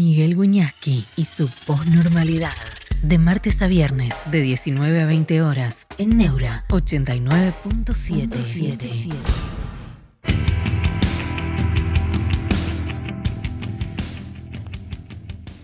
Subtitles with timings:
[0.00, 2.54] Miguel Guñasqui y su posnormalidad.
[3.02, 9.12] De martes a viernes, de 19 a 20 horas, en Neura 89.77.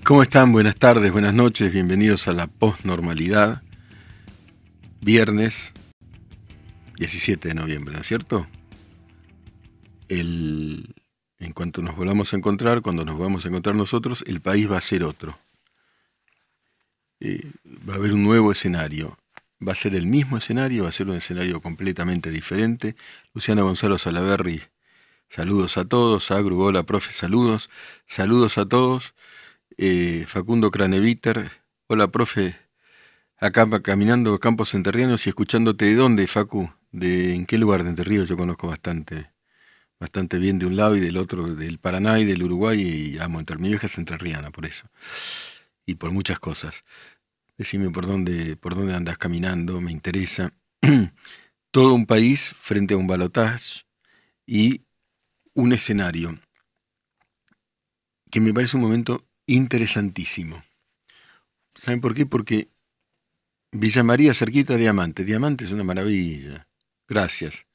[0.04, 0.52] ¿Cómo están?
[0.52, 3.62] Buenas tardes, buenas noches, bienvenidos a la posnormalidad.
[5.00, 5.72] Viernes
[6.98, 8.46] 17 de noviembre, ¿no es cierto?
[10.10, 10.94] El,
[11.38, 14.78] en cuanto nos volvamos a encontrar, cuando nos vamos a encontrar nosotros, el país va
[14.78, 15.38] a ser otro.
[17.20, 17.50] Eh,
[17.88, 19.18] va a haber un nuevo escenario.
[19.66, 22.96] Va a ser el mismo escenario, va a ser un escenario completamente diferente.
[23.34, 24.62] Luciana Gonzalo Salaverri,
[25.28, 26.30] saludos a todos.
[26.30, 27.70] Agru, hola, profe, saludos.
[28.06, 29.14] Saludos a todos.
[29.78, 31.50] Eh, Facundo Craneviter,
[31.86, 32.56] hola, profe.
[33.38, 38.04] Acá caminando campos enterrianos y escuchándote de dónde, Facu, de en qué lugar de Entre
[38.04, 39.35] Ríos yo conozco bastante
[39.98, 43.40] bastante bien de un lado y del otro, del Paraná y del Uruguay, y amo
[43.40, 44.88] entre mi vieja es entrerriana, por eso.
[45.86, 46.84] Y por muchas cosas.
[47.56, 50.52] Decime por dónde, por dónde andas caminando, me interesa.
[51.70, 53.86] Todo un país frente a un balotage
[54.46, 54.82] y
[55.54, 56.38] un escenario
[58.30, 60.62] que me parece un momento interesantísimo.
[61.74, 62.26] ¿Saben por qué?
[62.26, 62.68] Porque
[63.72, 65.24] Villa María cerquita Diamante.
[65.24, 66.66] Diamante es una maravilla.
[67.08, 67.65] Gracias.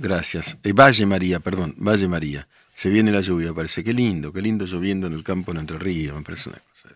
[0.00, 0.56] Gracias.
[0.62, 2.48] Eh, Valle María, perdón, Valle María.
[2.72, 3.84] Se viene la lluvia, parece.
[3.84, 6.16] Qué lindo, qué lindo lloviendo en el campo en Entre Ríos.
[6.16, 6.88] Me parece una cosa.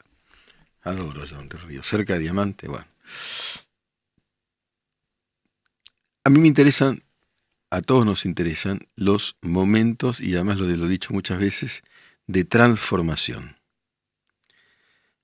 [0.82, 1.86] Adoro yo Entre Ríos.
[1.86, 2.86] Cerca de Diamante, bueno.
[6.24, 7.02] A mí me interesan,
[7.68, 11.82] a todos nos interesan, los momentos, y además lo de lo dicho muchas veces,
[12.26, 13.58] de transformación.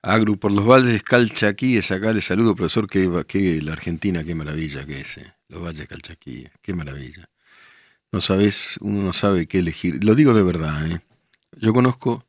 [0.03, 4.85] Agru por los valles Calchaquíes, acá le saludo, profesor, que, que la Argentina, qué maravilla
[4.85, 5.33] que es, eh.
[5.49, 7.31] los valles Calchaquíes, qué maravilla.
[8.13, 10.03] No sabes, uno no sabe qué elegir.
[10.03, 11.01] Lo digo de verdad, ¿eh?
[11.57, 12.27] Yo conozco,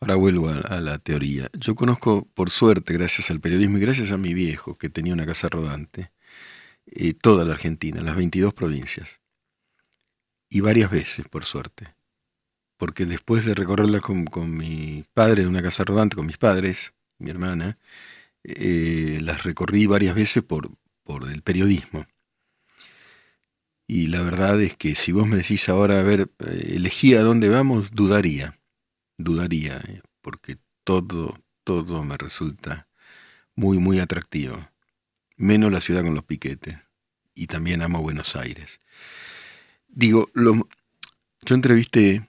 [0.00, 4.18] ahora vuelvo a, la teoría, yo conozco por suerte, gracias al periodismo y gracias a
[4.18, 6.10] mi viejo, que tenía una casa rodante,
[6.86, 9.20] eh, toda la Argentina, las 22 provincias.
[10.50, 11.94] Y varias veces, por suerte.
[12.76, 17.30] Porque después de recorrerla con, mi padre en una casa rodante, con mis padres, mi
[17.30, 17.78] hermana,
[18.44, 20.70] eh, las recorrí varias veces por,
[21.04, 22.06] por el periodismo.
[23.92, 27.22] Y la verdad es que si vos me decís ahora, a ver, eh, elegí a
[27.22, 28.56] dónde vamos, dudaría,
[29.18, 31.34] dudaría, eh, porque todo,
[31.64, 32.86] todo me resulta
[33.56, 34.68] muy, muy atractivo.
[35.36, 36.76] Menos la ciudad con los piquetes.
[37.34, 38.80] Y también amo Buenos Aires.
[39.88, 40.68] Digo, lo,
[41.42, 42.28] yo entrevisté,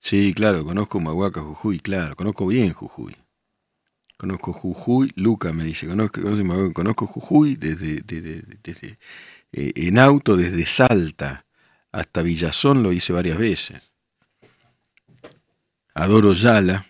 [0.00, 3.14] sí, claro, conozco Mahuaca, Jujuy, claro, conozco bien Jujuy.
[4.16, 6.22] Conozco Jujuy, Luca me dice, conozco,
[6.72, 8.00] conozco Jujuy desde,
[9.54, 11.46] eh, en auto desde Salta
[11.92, 13.80] hasta Villazón lo hice varias veces.
[15.94, 16.86] Adoro Yala.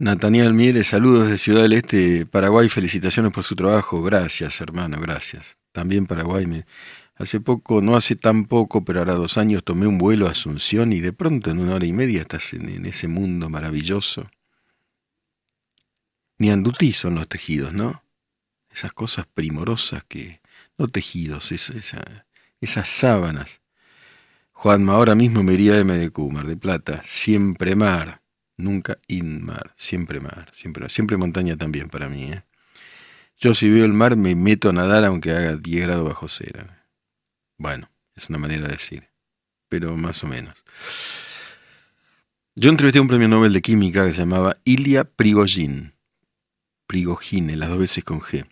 [0.00, 4.00] Nathaniel Mieres, saludos de Ciudad del Este, Paraguay, felicitaciones por su trabajo.
[4.00, 5.58] Gracias, hermano, gracias.
[5.72, 6.64] También Paraguay.
[7.16, 10.92] Hace poco, no hace tan poco, pero ahora dos años tomé un vuelo a Asunción
[10.92, 14.30] y de pronto en una hora y media estás en, ese mundo maravilloso.
[16.38, 18.04] Ni andutí son los tejidos, ¿no?
[18.78, 20.40] Esas cosas primorosas que,
[20.78, 23.60] no tejidos, esas sábanas.
[24.52, 28.22] Juanma, ahora mismo me iría de Medecú, Mar de Plata, siempre mar,
[28.56, 32.32] nunca inmar, siempre mar, siempre, siempre montaña también para mí.
[32.32, 32.44] ¿eh?
[33.36, 36.64] Yo si veo el mar me meto a nadar aunque haga 10 grados bajo cero.
[37.56, 39.08] Bueno, es una manera de decir,
[39.68, 40.64] pero más o menos.
[42.54, 45.94] Yo entrevisté a un premio Nobel de Química que se llamaba Ilya Prigogine,
[46.86, 48.46] Prigogine, las dos veces con G.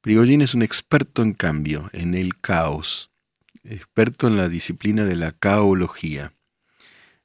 [0.00, 3.10] Prigogine es un experto en cambio, en el caos,
[3.64, 6.32] experto en la disciplina de la caología.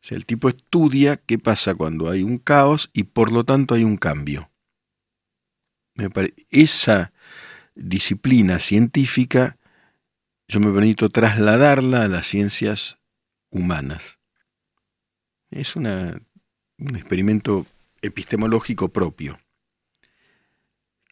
[0.09, 3.97] El tipo estudia qué pasa cuando hay un caos y por lo tanto hay un
[3.97, 4.49] cambio.
[6.49, 7.13] Esa
[7.75, 9.57] disciplina científica
[10.47, 12.97] yo me permito trasladarla a las ciencias
[13.49, 14.19] humanas.
[15.51, 15.87] Es un
[16.95, 17.65] experimento
[18.01, 19.39] epistemológico propio.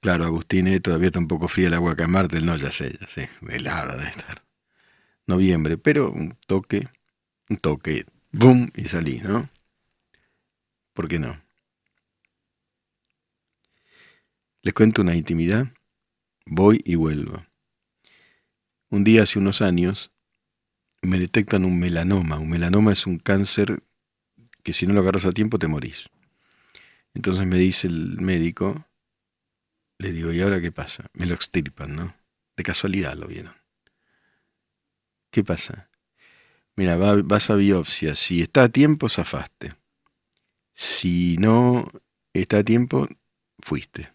[0.01, 2.71] Claro, Agustín, eh, todavía está un poco fría el agua acá en Marte, no, ya
[2.71, 4.43] sé, ya sé, helada de estar.
[5.27, 6.89] Noviembre, pero un toque,
[7.49, 9.49] un toque, boom, y salí, ¿no?
[10.93, 11.39] ¿Por qué no?
[14.63, 15.67] Les cuento una intimidad,
[16.47, 17.45] voy y vuelvo.
[18.89, 20.11] Un día hace unos años
[21.03, 22.39] me detectan un melanoma.
[22.39, 23.83] Un melanoma es un cáncer
[24.63, 26.09] que si no lo agarras a tiempo te morís.
[27.13, 28.85] Entonces me dice el médico,
[30.01, 31.09] le digo, ¿y ahora qué pasa?
[31.13, 32.15] Me lo extirpan, ¿no?
[32.57, 33.53] De casualidad lo vieron.
[35.29, 35.89] ¿Qué pasa?
[36.75, 38.15] Mira, vas a biopsia.
[38.15, 39.75] Si está a tiempo, zafaste.
[40.73, 41.87] Si no
[42.33, 43.07] está a tiempo,
[43.59, 44.11] fuiste.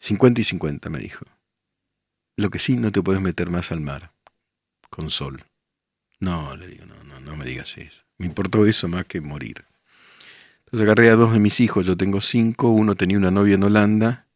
[0.00, 1.24] 50 y 50, me dijo.
[2.36, 4.12] Lo que sí, no te puedes meter más al mar
[4.90, 5.44] con sol.
[6.18, 8.02] No, le digo, no, no, no me digas eso.
[8.18, 9.64] Me importó eso más que morir.
[10.66, 13.62] Entonces agarré a dos de mis hijos, yo tengo cinco, uno tenía una novia en
[13.62, 14.26] Holanda,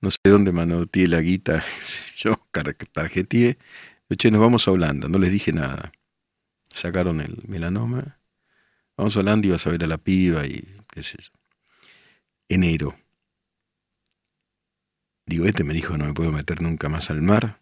[0.00, 1.62] no sé dónde manoteé la guita,
[2.16, 2.36] yo
[2.92, 3.58] tarjeteé,
[4.16, 5.92] che, nos vamos a Holanda, no les dije nada.
[6.72, 8.18] Sacaron el melanoma,
[8.96, 11.30] vamos a Holanda y vas a ver a la piba y qué sé yo.
[12.48, 12.96] Enero.
[15.26, 17.60] Digo, este me dijo, no me puedo meter nunca más al mar.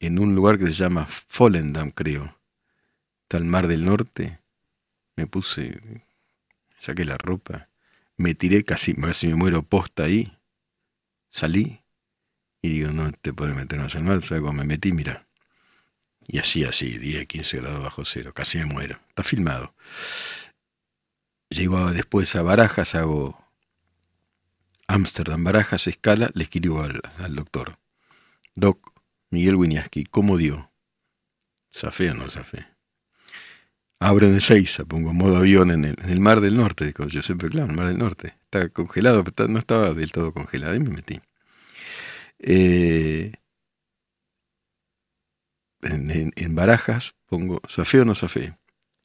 [0.00, 2.38] En un lugar que se llama Follendam, creo.
[3.22, 4.38] Está el mar del norte.
[5.16, 5.82] Me puse,
[6.78, 7.68] saqué la ropa,
[8.16, 10.36] me tiré casi, casi me muero posta ahí.
[11.30, 11.82] Salí
[12.62, 14.22] y digo, no te puedes meter más al mar.
[14.24, 14.92] ¿Sabes me metí?
[14.92, 15.26] Mira.
[16.26, 18.32] Y así, así, 10, 15 grados bajo cero.
[18.34, 18.98] Casi me muero.
[19.08, 19.74] Está filmado.
[21.48, 23.42] Llego después a Barajas, hago
[24.86, 27.78] Ámsterdam, Barajas, escala, le escribo al, doctor.
[28.54, 28.92] Doc,
[29.30, 30.70] Miguel Winiaski, ¿cómo dio?
[31.72, 32.66] ¿Zafé o no zafé?
[34.00, 37.76] Abro en Seiza, pongo modo avión en el, Mar del Norte, yo siempre, claro, el
[37.76, 38.36] Mar del Norte.
[38.44, 41.20] Está congelado, pero no estaba del todo congelado, ahí me metí.
[42.38, 43.32] Eh,
[45.82, 48.56] en, Barajas pongo, ¿zafé o no zafé?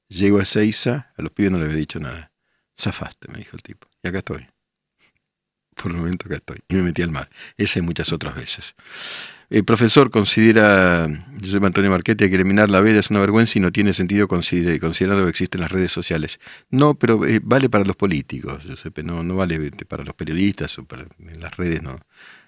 [0.10, 2.32] Llego a Seiza, a los pibes no le había dicho nada.
[2.80, 3.88] Zafaste, me dijo el tipo.
[4.04, 4.48] Y acá estoy
[5.76, 6.60] por el momento que estoy.
[6.68, 7.30] Y me metí al mar.
[7.58, 8.76] Esa y muchas otras veces.
[9.54, 11.08] El profesor considera,
[11.38, 14.28] yo soy Antonio Marchetti, que eliminar la veda es una vergüenza y no tiene sentido
[14.28, 16.40] considerando que existen las redes sociales.
[16.72, 20.86] No, pero eh, vale para los políticos, Giuseppe, no, no vale para los periodistas o
[20.86, 22.00] para, en las redes, no.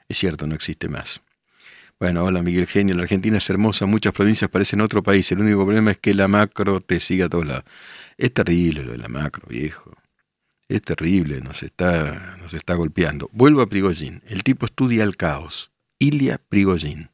[0.10, 1.22] Es cierto, no existe más.
[2.00, 5.64] Bueno, hola Miguel Genio, la Argentina es hermosa, muchas provincias parecen otro país, el único
[5.64, 7.66] problema es que la macro te siga a todos lados.
[8.18, 9.96] Es terrible lo de la macro, viejo.
[10.68, 13.30] Es terrible, nos está, nos está golpeando.
[13.32, 14.24] Vuelvo a Prigogine.
[14.26, 15.70] El tipo estudia el caos.
[16.00, 17.12] Ilya Prigogine.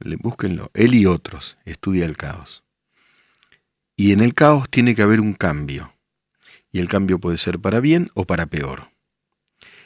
[0.00, 0.70] Búsquenlo.
[0.74, 2.64] Él y otros estudia el caos.
[3.96, 5.94] Y en el caos tiene que haber un cambio.
[6.70, 8.90] Y el cambio puede ser para bien o para peor.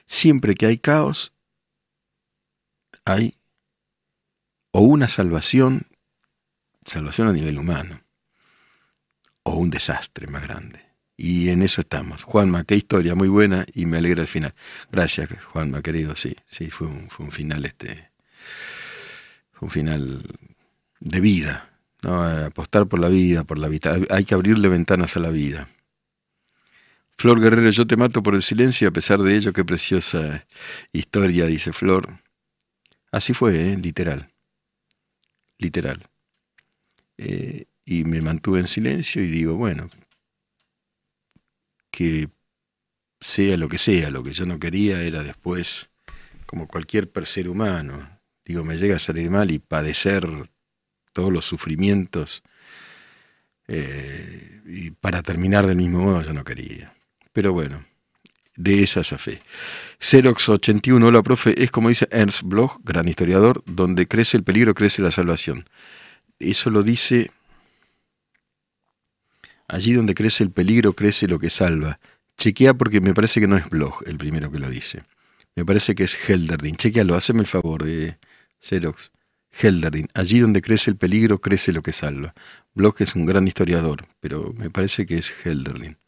[0.08, 1.32] Siempre que hay caos,
[3.04, 3.36] hay
[4.72, 5.86] o una salvación,
[6.84, 8.02] salvación a nivel humano,
[9.44, 10.89] o un desastre más grande.
[11.22, 12.22] Y en eso estamos.
[12.22, 14.54] Juanma, qué historia, muy buena y me alegra el final.
[14.90, 18.08] Gracias, Juanma, querido, sí, sí, fue un, fue un final este.
[19.52, 20.24] Fue un final
[20.98, 21.78] de vida.
[22.02, 23.98] Apostar por la vida, por la vida.
[24.08, 25.68] Hay que abrirle ventanas a la vida.
[27.18, 30.46] Flor Guerrero, yo te mato por el silencio, a pesar de ello, qué preciosa
[30.90, 32.08] historia, dice Flor.
[33.12, 33.76] Así fue, ¿eh?
[33.76, 34.30] literal.
[35.58, 36.08] Literal.
[37.18, 39.90] Eh, y me mantuve en silencio y digo, bueno,
[42.00, 42.30] que
[43.20, 45.90] sea lo que sea, lo que yo no quería era después,
[46.46, 48.08] como cualquier ser humano,
[48.42, 50.26] digo, me llega a salir mal y padecer
[51.12, 52.42] todos los sufrimientos,
[53.68, 56.94] eh, y para terminar del mismo modo yo no quería.
[57.34, 57.84] Pero bueno,
[58.56, 59.42] de esa esa fe.
[59.98, 64.72] Xerox 81, hola profe, es como dice Ernst Bloch, gran historiador, donde crece el peligro,
[64.72, 65.68] crece la salvación.
[66.38, 67.30] Eso lo dice
[69.70, 72.00] Allí donde crece el peligro, crece lo que salva.
[72.36, 75.04] Chequea porque me parece que no es Bloch el primero que lo dice.
[75.54, 76.76] Me parece que es Helderdin.
[76.76, 78.18] Chequealo, haceme el favor, de
[78.60, 79.12] Xerox.
[79.52, 80.08] Helderdin.
[80.14, 82.34] Allí donde crece el peligro, crece lo que salva.
[82.74, 85.98] Bloch es un gran historiador, pero me parece que es Helderdin.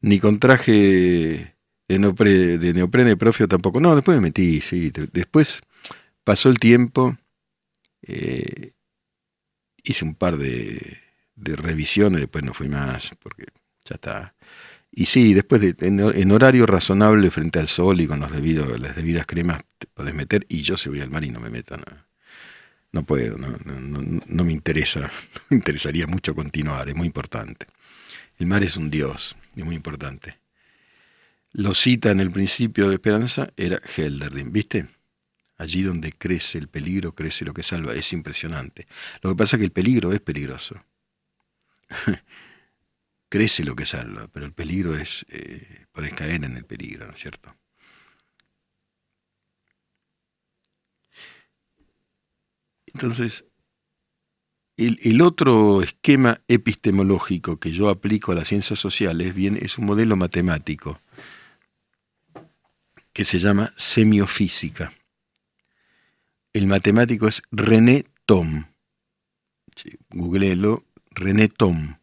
[0.00, 3.78] Ni con traje de, neopre, de neoprene profio tampoco.
[3.78, 4.90] No, después me metí, sí.
[5.12, 5.60] Después
[6.24, 7.14] pasó el tiempo.
[8.00, 8.72] Eh,
[9.82, 11.03] hice un par de,
[11.36, 13.46] de revisiones, después no fui más, porque
[13.84, 14.34] ya está.
[14.90, 18.94] Y sí, después de, en, horario razonable frente al sol y con los debidos, las
[18.94, 21.76] debidas cremas te podés meter, y yo si voy al mar y no me meto,
[22.92, 27.66] no, puedo, no, no, no, me interesa, no me interesaría mucho continuar, es muy importante.
[28.38, 30.38] El mar es un dios, es muy importante.
[31.52, 34.86] Lo cita en el principio de Esperanza, era Helderdin, ¿viste?
[35.56, 38.86] Allí donde crece el peligro, crece lo que salva, es impresionante.
[39.22, 40.84] Lo que pasa es que el peligro es peligroso
[43.28, 47.12] crece lo que salva, pero el peligro es, eh, podés caer en el peligro, ¿no
[47.12, 47.54] es cierto?
[52.86, 53.44] Entonces,
[54.76, 60.16] el, otro esquema epistemológico que yo aplico a las ciencias sociales bien, es un modelo
[60.16, 61.00] matemático
[63.12, 64.92] que se llama semiofísica.
[66.52, 68.66] El matemático es René Thom.
[70.10, 71.96] googleelo, René Tom.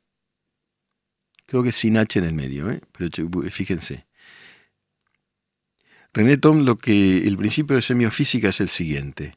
[1.46, 2.82] Creo que sin H en el medio, ¿eh?
[2.92, 3.10] pero
[3.52, 4.06] fíjense.
[6.14, 9.36] René Tom, lo que el principio de semiofísica es el siguiente.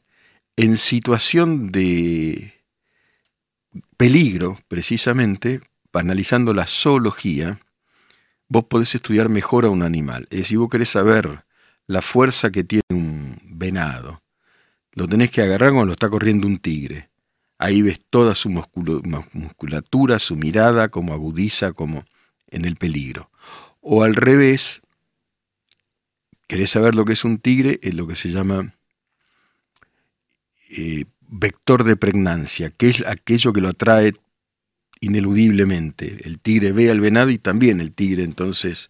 [0.55, 2.53] En situación de
[3.97, 5.61] peligro, precisamente,
[5.93, 7.59] analizando la zoología,
[8.47, 10.27] vos podés estudiar mejor a un animal.
[10.29, 11.45] Es decir, vos querés saber
[11.87, 14.21] la fuerza que tiene un venado.
[14.93, 17.09] Lo tenés que agarrar cuando lo está corriendo un tigre.
[17.57, 22.05] Ahí ves toda su musculatura, su mirada, como agudiza, como
[22.49, 23.29] en el peligro.
[23.81, 24.81] O al revés,
[26.47, 28.75] querés saber lo que es un tigre, es lo que se llama
[30.69, 34.13] eh, vector de pregnancia, que es aquello que lo atrae
[34.99, 36.27] ineludiblemente.
[36.27, 38.89] El tigre ve al venado y también el tigre, entonces,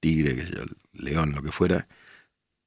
[0.00, 0.46] tigre,
[0.92, 1.86] león, lo que fuera,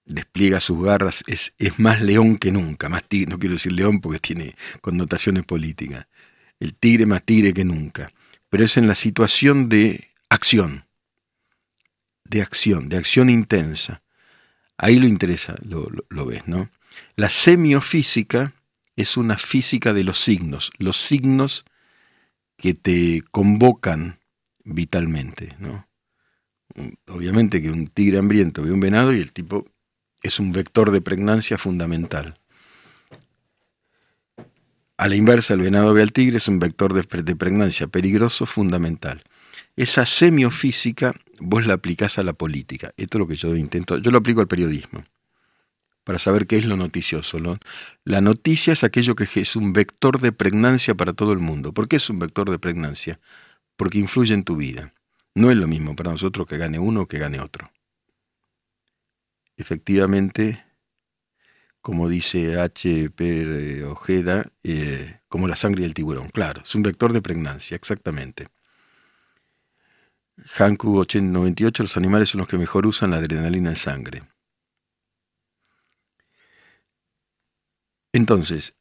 [0.06, 4.00] despliega sus garras, es, es más león que nunca, más tigre, no quiero decir león
[4.00, 6.08] porque tiene connotaciones políticas,
[6.60, 8.12] el tigre más tigre que nunca,
[8.50, 10.86] pero es en la situación de acción,
[12.24, 14.02] de acción, de acción intensa.
[14.78, 16.70] Ahí lo interesa, lo, lo ves, ¿no?
[17.16, 18.54] La semiofísica
[18.96, 21.66] es una física de los signos, los signos
[22.58, 24.20] que te convocan
[24.64, 25.88] vitalmente, ¿no?
[27.08, 29.66] Obviamente que un tigre hambriento ve un venado y el tipo
[30.25, 32.39] es un vector de pregnancia fundamental.
[34.98, 39.24] A la inversa, el venado ve al tigre, es un vector de, pregnancia peligroso fundamental.
[39.75, 42.91] Esa semiofísica vos la aplicás a la política.
[42.98, 45.03] Esto es lo que yo intento, yo lo aplico al periodismo,
[46.05, 47.38] para saber qué es lo noticioso.
[48.03, 51.72] La noticia es aquello que es un vector de pregnancia para todo el mundo.
[51.72, 53.20] ¿Por qué es un vector de pregnancia?
[53.75, 54.94] Porque influye en tu vida.
[55.36, 57.70] No es lo mismo para nosotros que gane uno o que gane otro
[59.58, 60.64] efectivamente,
[61.82, 63.84] como dice H.P.
[63.86, 66.30] Ojeda, eh, como la sangre del tiburón.
[66.30, 68.48] Claro, es un vector de pregnancia, exactamente.
[70.58, 74.24] Hanku 98, los animales son los que mejor usan la adrenalina en sangre.
[78.14, 78.74] Entonces,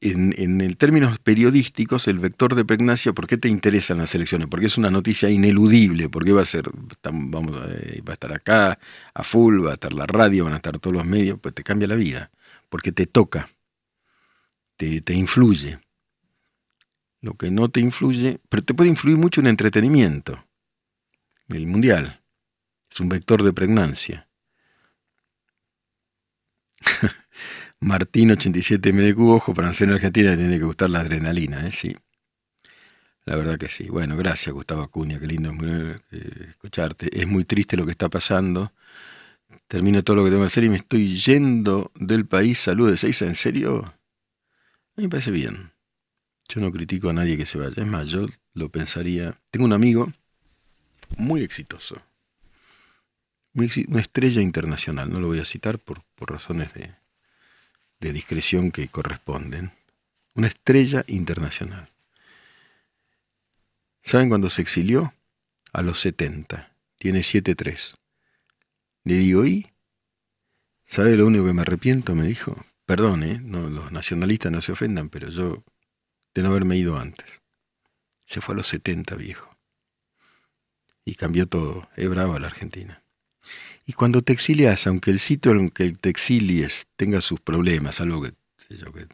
[0.00, 4.48] en, en términos periodísticos, el vector de pregnancia, ¿por qué te interesan las elecciones?
[4.48, 6.64] Porque es una noticia ineludible, porque va a ser,
[7.02, 8.78] vamos, eh, va a estar acá
[9.12, 11.62] a full, va a estar la radio, van a estar todos los medios, pues te
[11.62, 12.30] cambia la vida,
[12.68, 13.48] porque te toca,
[14.76, 15.78] te, te influye.
[17.20, 20.44] Lo que no te influye, pero te puede influir mucho en entretenimiento.
[21.48, 22.20] El mundial
[22.90, 24.28] es un vector de pregnancia.
[27.84, 31.70] Martín 87 MDQ, ojo, para nacer en Argentina tiene que gustar la adrenalina, ¿eh?
[31.70, 31.94] Sí.
[33.26, 33.90] La verdad que sí.
[33.90, 35.96] Bueno, gracias Gustavo Acuña, qué lindo eh,
[36.48, 37.10] escucharte.
[37.20, 38.72] Es muy triste lo que está pasando.
[39.68, 42.58] Termino todo lo que tengo que hacer y me estoy yendo del país.
[42.58, 43.84] Saludos, Seiza, ¿en serio?
[43.84, 45.72] A mí me parece bien.
[46.48, 47.74] Yo no critico a nadie que se vaya.
[47.76, 49.38] Es más, yo lo pensaría.
[49.50, 50.10] Tengo un amigo
[51.18, 52.00] muy exitoso.
[53.52, 55.10] una estrella internacional.
[55.12, 56.94] No lo voy a citar por, por razones de,
[58.00, 59.72] de discreción que corresponden.
[60.34, 61.90] Una estrella internacional.
[64.02, 65.14] ¿Saben cuándo se exilió?
[65.72, 66.76] A los 70.
[66.98, 67.96] Tiene 7-3.
[69.04, 69.70] Le digo, ¿y?
[70.84, 72.14] ¿Sabe lo único que me arrepiento?
[72.14, 72.64] Me dijo.
[72.84, 73.40] Perdón, ¿eh?
[73.42, 75.64] No, los nacionalistas no se ofendan, pero yo
[76.34, 77.42] de no haberme ido antes.
[78.26, 79.56] Se fue a los 70, viejo.
[81.04, 81.88] Y cambió todo.
[81.96, 83.03] Es brava la Argentina.
[83.86, 88.22] Y cuando te exilias, aunque el sitio en que te exilies tenga sus problemas, algo
[88.22, 88.32] que,
[88.70, 89.06] yo, que,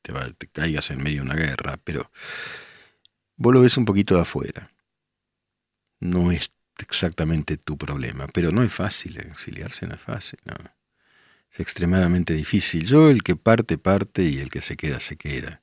[0.00, 2.10] te, caigas en medio de una guerra, pero
[3.36, 4.70] vos lo ves un poquito de afuera.
[6.00, 10.54] No es exactamente tu problema, pero no es fácil, exiliarse no es fácil, no.
[11.52, 12.86] Es extremadamente difícil.
[12.86, 15.62] Yo el que parte, parte y el que se queda, se queda.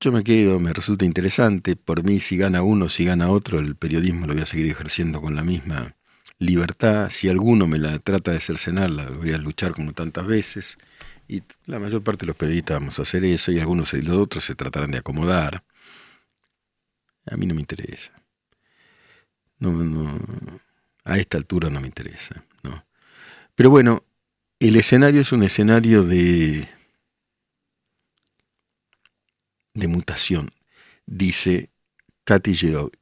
[0.00, 1.76] Yo me quedo, me resulta interesante.
[1.76, 5.20] Por mí, si gana uno, si gana otro, el periodismo lo voy a seguir ejerciendo
[5.20, 5.97] con la misma
[6.38, 10.78] libertad, si alguno me la trata de cercenar, la voy a luchar como tantas veces.
[11.28, 14.16] Y la mayor parte de los periodistas vamos a hacer eso y algunos y los
[14.16, 15.62] otros se tratarán de acomodar.
[17.26, 18.12] A mí no me interesa.
[19.58, 20.18] No, no,
[21.04, 22.44] a esta altura no me interesa.
[22.62, 22.84] No.
[23.54, 24.04] Pero bueno,
[24.60, 26.68] el escenario es un escenario de,
[29.74, 30.50] de mutación.
[31.06, 31.70] Dice
[32.28, 32.52] Katy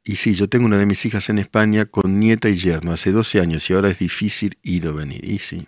[0.04, 3.10] Y sí, yo tengo una de mis hijas en España con nieta y yerno hace
[3.10, 5.28] 12 años y ahora es difícil ir o venir.
[5.28, 5.66] Y sí.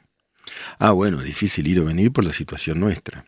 [0.78, 3.24] Ah, bueno, difícil ir o venir por la situación nuestra.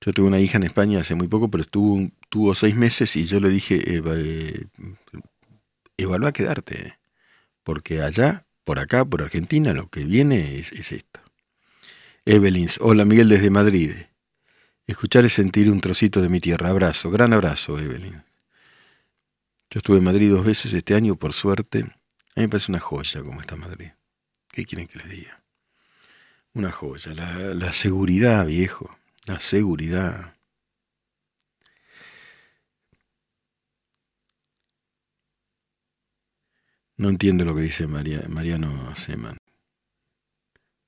[0.00, 3.24] Yo tuve una hija en España hace muy poco, pero estuvo, tuvo seis meses y
[3.24, 4.66] yo le dije, eh,
[5.96, 6.98] evalúa quedarte,
[7.62, 11.20] porque allá, por acá, por Argentina, lo que viene es, es esto.
[12.24, 13.92] Evelyn, hola Miguel desde Madrid.
[14.86, 16.68] Escuchar es sentir un trocito de mi tierra.
[16.68, 18.24] Abrazo, gran abrazo, Evelyn.
[19.70, 21.80] Yo estuve en Madrid dos veces este año, por suerte.
[21.80, 23.90] A mí me parece una joya como está Madrid.
[24.48, 25.42] ¿Qué quieren que les diga?
[26.54, 27.14] Una joya.
[27.14, 28.94] La, seguridad, viejo.
[29.24, 30.34] La seguridad.
[36.96, 39.38] No entiendo lo que dice María, Mariano Seman.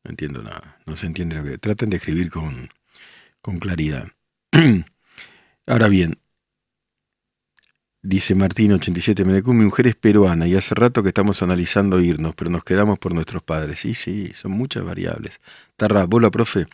[0.02, 0.78] No entiendo nada.
[0.84, 1.58] No se entiende lo que...
[1.58, 2.68] Traten de escribir con,
[3.44, 4.08] con claridad.
[5.66, 6.18] Ahora bien,
[8.00, 12.34] dice Martín 87 Medecum, mi mujer es peruana y hace rato que estamos analizando irnos,
[12.34, 13.80] pero nos quedamos por nuestros padres.
[13.80, 15.42] Sí, sí, son muchas variables.
[15.76, 16.68] Tarra, bola, profe,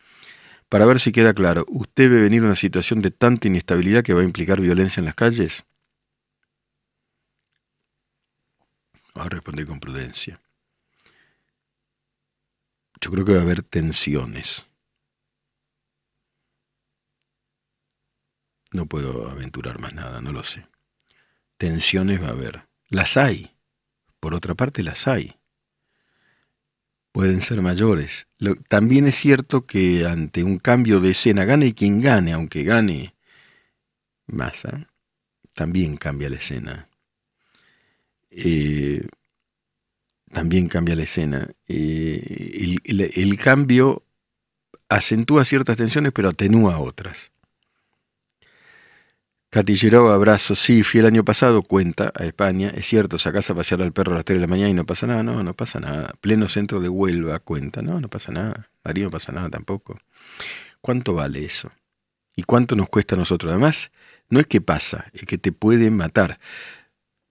[0.69, 4.21] para ver si queda claro, ¿usted ve venir una situación de tanta inestabilidad que va
[4.21, 5.65] a implicar violencia en las calles?
[9.17, 10.41] a responder con prudencia.
[13.01, 14.70] Yo creo que va a haber tensiones.
[18.73, 20.67] No puedo aventurar más nada, no lo sé.
[21.59, 22.67] Tensiones va a haber.
[22.89, 23.53] Las hay.
[24.21, 25.37] Por otra parte, las hay.
[27.13, 28.29] Pueden ser mayores.
[28.69, 33.15] también es cierto que ante un cambio de escena, gane quien gane, aunque gane
[34.27, 34.89] masa,
[35.55, 36.89] también cambia la escena.
[38.31, 39.07] Eh,
[40.31, 41.51] también cambia la escena.
[41.67, 44.05] Eh, el, cambio
[44.89, 47.33] acentúa ciertas tensiones, pero atenúa otras.
[49.51, 53.83] Catillero, abrazo, sí, fui el año pasado, cuenta a España, es cierto, sacás a pasear
[53.83, 55.81] al perro a las 3 de la mañana y no pasa nada, no, no pasa
[55.81, 56.15] nada.
[56.21, 58.71] Pleno centro de Huelva, cuenta, no, no pasa nada.
[58.85, 59.99] María no pasa nada tampoco.
[60.81, 61.73] ¿Cuánto vale eso?
[62.37, 63.51] ¿Y cuánto nos cuesta a nosotros?
[63.51, 63.91] Además,
[64.29, 66.39] no es que pasa, es que te pueden matar.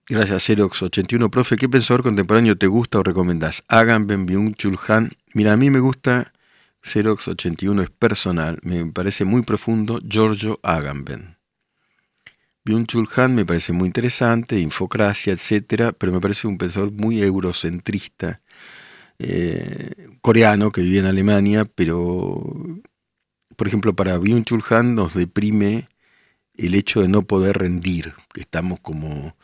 [0.06, 1.30] Gracias, Xerox81.
[1.30, 3.64] Profe, ¿qué pensador contemporáneo te gusta o recomendás?
[3.66, 5.12] Agamben, Byung Chul Han.
[5.32, 6.34] Mira, a mí me gusta,
[6.84, 11.39] Xerox81 es personal, me parece muy profundo, Giorgio Agamben.
[12.64, 17.22] Byung Chul Han me parece muy interesante, infocracia, etcétera, pero me parece un pensador muy
[17.22, 18.42] eurocentrista,
[19.18, 22.42] eh, coreano que vive en Alemania, pero,
[23.56, 25.88] por ejemplo, para Byung Chul Han nos deprime
[26.54, 29.36] el hecho de no poder rendir, que estamos como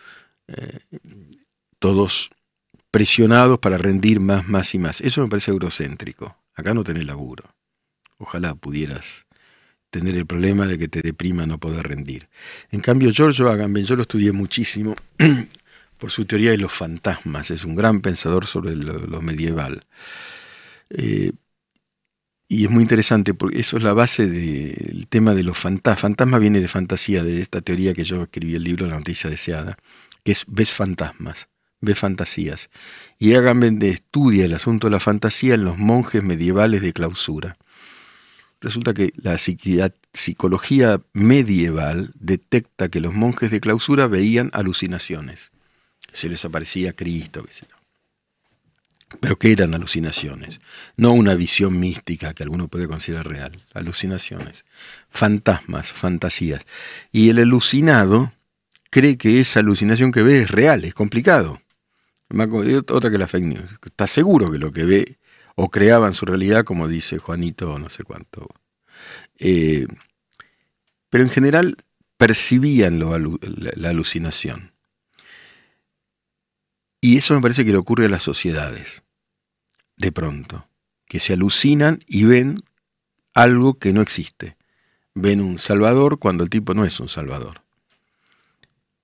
[0.48, 0.80] eh,
[1.78, 2.30] todos
[2.90, 5.00] presionados para rendir más, más y más.
[5.00, 6.36] Eso me parece eurocéntrico.
[6.54, 7.44] Acá no tenés laburo.
[8.18, 9.25] Ojalá pudieras
[9.98, 12.28] tener el problema de que te deprima no poder rendir.
[12.70, 14.96] En cambio, Giorgio Agamben, yo lo estudié muchísimo
[15.98, 17.50] por su teoría de los fantasmas.
[17.50, 19.84] Es un gran pensador sobre lo, medieval.
[20.90, 21.32] Eh,
[22.48, 26.00] y es muy interesante porque eso es la base del tema de los fantasmas.
[26.00, 29.76] Fantasma viene de fantasía, de esta teoría que yo escribí el libro La noticia deseada
[30.26, 31.48] que es ves fantasmas,
[31.80, 32.68] ves fantasías.
[33.18, 37.56] Y Agamben estudia el asunto de la fantasía en los monjes medievales de clausura.
[38.66, 39.38] Resulta que la
[40.12, 45.52] psicología medieval detecta que los monjes de clausura veían alucinaciones.
[46.12, 47.68] Se les aparecía Cristo, yo.
[49.20, 50.60] Pero que eran alucinaciones,
[50.96, 54.64] no una visión mística que alguno puede considerar real, alucinaciones,
[55.10, 56.66] fantasmas, fantasías.
[57.12, 58.32] Y el alucinado
[58.90, 61.62] cree que esa alucinación que ve es real, es complicado.
[62.88, 63.78] Otra que la fake news.
[63.84, 65.18] Está seguro que lo que ve
[65.56, 68.48] o creaba en su realidad, como dice Juanito, no sé cuánto.
[69.38, 69.88] Eh,
[71.10, 71.76] pero en general
[72.16, 74.72] percibían la, alucinación.
[77.00, 79.02] Y eso me parece que le ocurre a las sociedades,
[79.96, 80.68] de pronto,
[81.06, 82.62] que se alucinan y ven
[83.34, 84.56] algo que no existe.
[85.14, 87.66] Ven un salvador cuando el tipo no es un salvador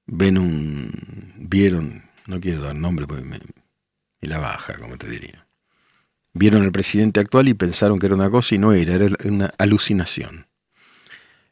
[0.07, 3.41] ven un, vieron, no quiero dar nombre porque me,
[4.21, 5.47] la baja, como te diría.
[6.35, 9.53] Vieron al presidente actual y pensaron que era una cosa y no era, era una
[9.59, 10.47] alucinación.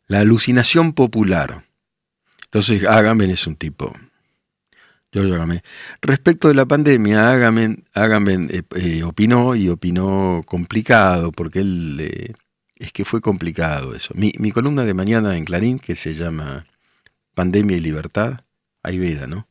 [0.07, 1.65] La alucinación popular.
[2.45, 3.95] Entonces, Agamben es un tipo.
[5.13, 5.63] Yo Agamben.
[6.03, 7.85] Respecto de la pandemia, Agamben,
[8.51, 12.33] eh, eh, opinó y opinó complicado, porque él eh,
[12.77, 14.15] es que fue complicado eso.
[14.17, 16.67] Mi, mi columna de mañana en Clarín, que se llama
[17.35, 18.41] Pandemia y Libertad,
[18.83, 19.49] Ayurveda, ¿no?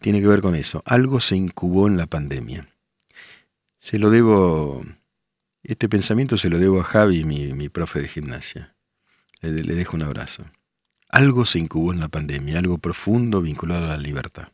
[0.00, 0.82] Tiene que ver con eso.
[0.84, 2.68] Algo se incubó en la pandemia.
[3.86, 4.84] Se lo debo,
[5.62, 8.74] este pensamiento se lo debo a Javi, mi, profe de gimnasia.
[9.42, 10.44] Le, dejo un abrazo.
[11.08, 14.48] Algo se incubó en la pandemia, algo profundo vinculado a la libertad.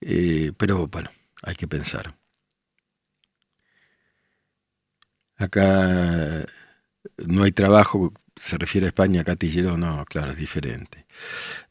[0.00, 1.10] Eh, pero bueno,
[1.42, 2.16] hay que pensar.
[5.36, 6.46] Acá
[7.26, 11.05] no hay trabajo, se refiere a España, Catillero, no, claro, es diferente.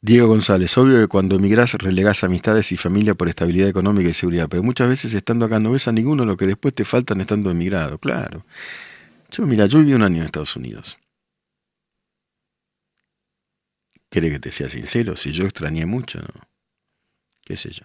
[0.01, 4.47] Diego González, obvio que cuando emigrás relegás amistades y familia por estabilidad económica y seguridad,
[4.49, 7.49] pero muchas veces estando acá no ves a ninguno lo que después te faltan estando
[7.49, 8.45] emigrado, claro.
[9.31, 10.97] Yo, mira, yo viví un año en Estados Unidos
[14.15, 15.17] ¿Quiere que te sea sincero?
[15.17, 16.47] Si yo extrañé mucho, ¿no?
[17.43, 17.84] ¿Qué sé yo?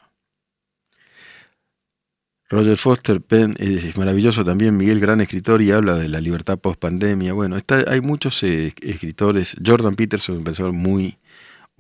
[2.49, 6.79] Roger Foster Penn es maravilloso también, Miguel, gran escritor, y habla de la libertad post
[6.79, 7.33] pandemia.
[7.33, 9.57] Bueno, hay muchos eh, escritores.
[9.65, 11.19] Jordan Peterson, un pensador muy,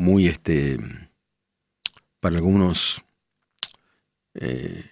[0.00, 0.78] muy, este,
[2.20, 3.04] para algunos
[4.34, 4.90] eh,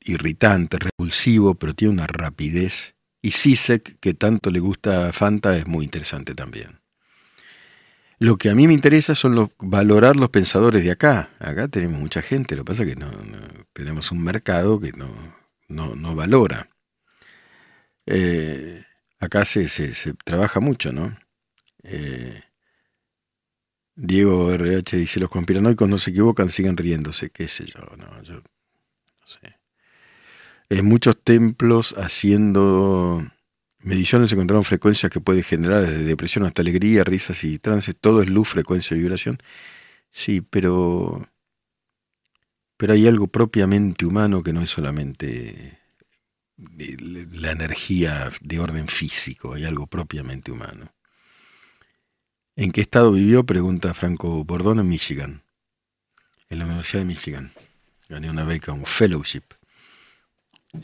[0.00, 2.94] irritante, repulsivo, pero tiene una rapidez.
[3.22, 6.80] Y Sisek, que tanto le gusta a Fanta, es muy interesante también.
[8.18, 11.30] Lo que a mí me interesa son valorar los pensadores de acá.
[11.38, 13.10] Acá tenemos mucha gente, lo que pasa es que no,
[13.72, 15.08] tenemos un mercado que no,
[15.68, 16.68] no, valora.
[18.06, 18.84] Eh,
[19.18, 21.16] acá se, se, trabaja mucho, ¿no?
[21.82, 22.42] Eh,
[23.96, 28.34] Diego RH dice, los conspiranoicos no se equivocan, siguen riéndose, qué sé yo, no, yo
[28.34, 29.58] no sé.
[30.68, 33.24] En muchos templos haciendo
[33.78, 38.28] mediciones encontraron frecuencias que puede generar desde depresión hasta alegría, risas y trances, todo es
[38.28, 39.38] luz, frecuencia y vibración.
[40.10, 41.28] Sí, pero
[42.76, 45.78] pero hay algo propiamente humano que no es solamente
[46.56, 50.93] la energía de orden físico, hay algo propiamente humano.
[52.56, 53.44] ¿En qué estado vivió?
[53.44, 55.42] Pregunta Franco Bordón en Michigan,
[56.48, 57.52] en la Universidad de Michigan.
[58.08, 59.42] Gané una beca, un fellowship.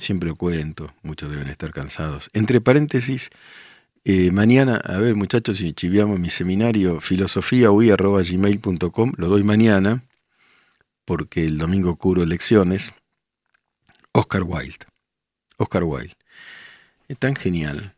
[0.00, 2.28] Siempre lo cuento, muchos deben estar cansados.
[2.32, 3.30] Entre paréntesis,
[4.04, 10.02] eh, mañana, a ver muchachos, si chiviamos mi seminario filosofiaui.gmail.com, lo doy mañana,
[11.04, 12.92] porque el domingo curo elecciones.
[14.10, 14.86] Oscar Wilde.
[15.56, 16.16] Oscar Wilde.
[17.06, 17.94] Es tan genial,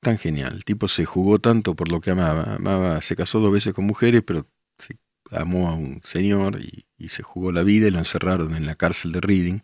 [0.00, 0.54] tan genial.
[0.54, 2.54] El tipo se jugó tanto por lo que amaba.
[2.56, 4.46] Amaba, se casó dos veces con mujeres, pero
[4.78, 4.96] se
[5.30, 9.12] amó a un señor y, se jugó la vida y lo encerraron en la cárcel
[9.12, 9.60] de Reading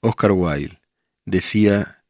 [0.00, 0.80] Oscar Wilde
[1.24, 2.04] decía,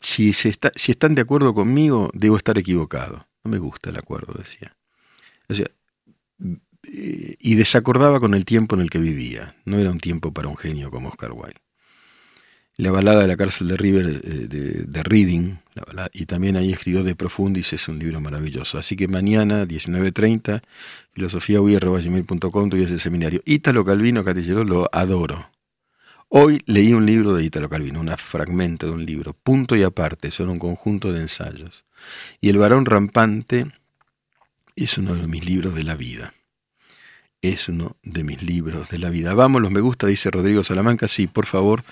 [0.00, 0.48] si, si
[0.92, 3.28] están de acuerdo conmigo, debo estar equivocado.
[3.44, 4.76] No me gusta el acuerdo, decía.
[5.48, 9.56] Eh, y desacordaba con el tiempo en el que vivía.
[9.64, 11.60] No era un tiempo para un genio como Oscar Wilde.
[12.76, 15.56] La balada de la cárcel de River, eh, de, Reading,
[16.12, 18.78] y también ahí escribió De Profundis, es un libro maravilloso.
[18.78, 20.62] Así que mañana, 19.30,
[21.12, 23.42] filosofiaui.com, tuve ese seminario.
[23.44, 25.50] Ítalo Calvino Catillero lo adoro.
[26.34, 30.30] Hoy leí un libro de Italo Calvino, un fragmento de un libro, punto y aparte,
[30.30, 31.84] son un conjunto de ensayos.
[32.40, 33.66] Y El varón rampante
[34.74, 36.32] es uno de mis libros de la vida.
[37.42, 39.34] Es uno de mis libros de la vida.
[39.34, 41.08] Vamos, los me gusta, dice Rodrigo Salamanca.
[41.08, 41.82] Sí, por favor.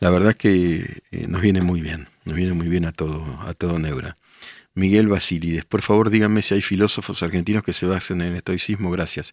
[0.00, 2.08] La verdad es que eh, nos viene muy bien.
[2.24, 4.16] Nos viene muy bien a todo, a todo Neura.
[4.74, 8.90] Miguel Basilides, por favor díganme si hay filósofos argentinos que se basen en el estoicismo.
[8.90, 9.32] Gracias.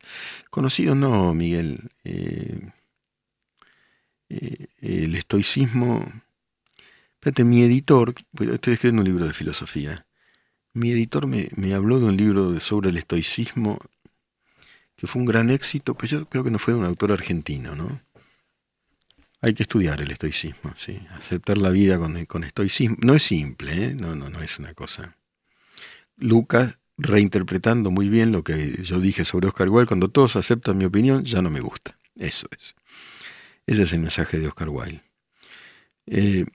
[0.50, 1.90] Conocidos no, Miguel.
[2.04, 2.60] Eh,
[4.30, 6.12] eh, el estoicismo.
[7.16, 10.06] Espérate, mi editor, estoy escribiendo un libro de filosofía.
[10.74, 13.80] Mi editor me, habló de un libro sobre el estoicismo
[15.02, 18.02] que fue un gran éxito, pero yo creo que no fue un autor argentino, ¿no?
[19.42, 22.98] Hay que estudiar el estoicismo, sí, aceptar la vida con, con estoicismo.
[23.00, 23.96] No es simple, ¿eh?
[24.00, 25.18] no, no, no es una cosa.
[26.18, 30.86] Lucas reinterpretando muy bien lo que yo dije sobre Oscar Wilde, cuando todos aceptan mi
[30.86, 31.98] opinión, ya no me gusta.
[32.16, 32.76] Eso es.
[33.66, 35.02] Ese es el mensaje de Oscar Wilde.
[36.06, 36.46] Eh,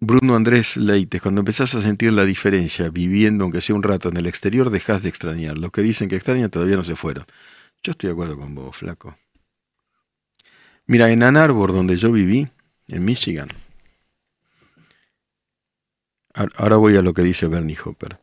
[0.00, 4.16] Bruno Andrés Leites, cuando empezás a sentir la diferencia viviendo, aunque sea un rato, en
[4.16, 5.58] el exterior, dejas de extrañar.
[5.58, 7.26] Los que dicen que extrañan todavía no se fueron.
[7.82, 9.16] Yo estoy de acuerdo con vos, flaco.
[10.86, 12.48] Mira, en Ann Arbor, donde yo viví,
[12.86, 13.48] en Michigan,
[16.56, 18.20] ahora voy a lo que dice Bernie Hopper.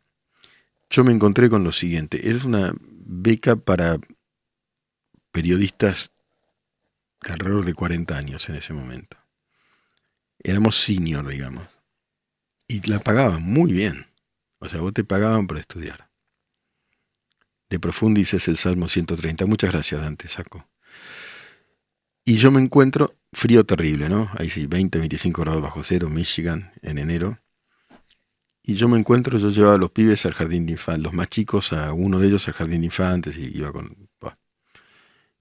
[0.90, 2.30] Yo me encontré con lo siguiente.
[2.30, 4.00] Es una beca para
[5.32, 6.12] periodistas
[7.22, 9.18] alrededor de 40 años en ese momento.
[10.48, 11.68] Éramos senior, digamos.
[12.68, 14.06] Y la pagaban muy bien.
[14.60, 16.12] O sea, vos te pagaban por estudiar.
[17.68, 19.48] De profundis es el Salmo 130.
[19.48, 20.70] Muchas gracias, Dante, saco.
[22.24, 24.30] Y yo me encuentro frío terrible, ¿no?
[24.38, 27.40] Ahí sí, 20, 25 grados bajo cero, Michigan, en enero.
[28.62, 31.30] Y yo me encuentro, yo llevaba a los pibes al jardín de infantes, los más
[31.30, 34.10] chicos, a uno de ellos al jardín de infantes, y iba con...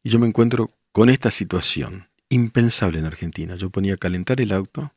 [0.03, 3.57] Y yo me encuentro con esta situación impensable en Argentina.
[3.57, 4.93] Yo ponía a calentar el auto,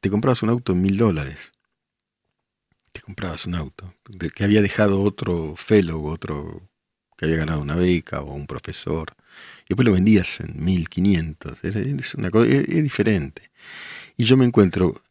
[0.00, 1.52] te comprabas un auto en mil dólares,
[2.92, 3.94] te comprabas un auto
[4.34, 6.68] que había dejado otro fellow, otro
[7.16, 9.14] que había ganado una beca o un profesor,
[9.64, 13.50] y después lo vendías en mil quinientos, es, una cosa, es, diferente.
[14.16, 15.02] Y yo me encuentro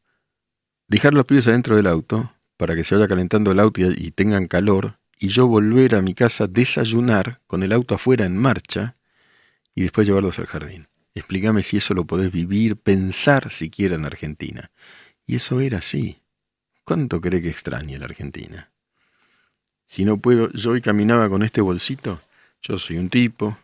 [0.87, 4.47] dejar los pibes adentro del auto para que se vaya calentando el auto y tengan
[4.47, 8.95] calor, y yo volver a mi casa, desayunar con el auto afuera en marcha
[9.75, 10.87] y después llevarlos al jardín.
[11.13, 14.71] Explícame si eso lo podés vivir, pensar siquiera en Argentina.
[15.27, 16.17] Y eso era así.
[16.83, 18.71] ¿Cuánto cree que extrañe la Argentina?
[19.87, 22.21] Si no puedo, yo hoy caminaba con este bolsito,
[22.61, 23.57] yo soy un tipo,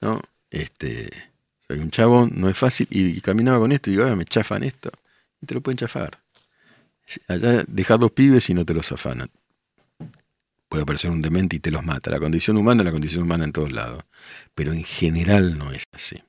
[0.00, 0.20] ¿no?
[0.50, 1.10] Este,
[1.66, 4.62] soy un chabón, no es fácil, y, caminaba con esto y digo, ahora me chafan
[4.62, 4.90] esto,
[5.40, 6.20] y te lo pueden chafar.
[7.26, 9.30] Allá dejar dos pibes y no te los afanan.
[10.68, 12.10] Puede aparecer un demente y te los mata.
[12.10, 14.04] La condición humana es la condición humana en todos lados.
[14.54, 16.22] Pero en general no es así.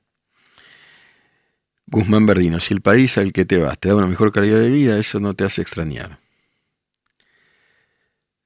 [1.86, 4.70] Guzmán Berdino, si el país al que te vas te da una mejor calidad de
[4.70, 6.20] vida, eso no te hace extrañar.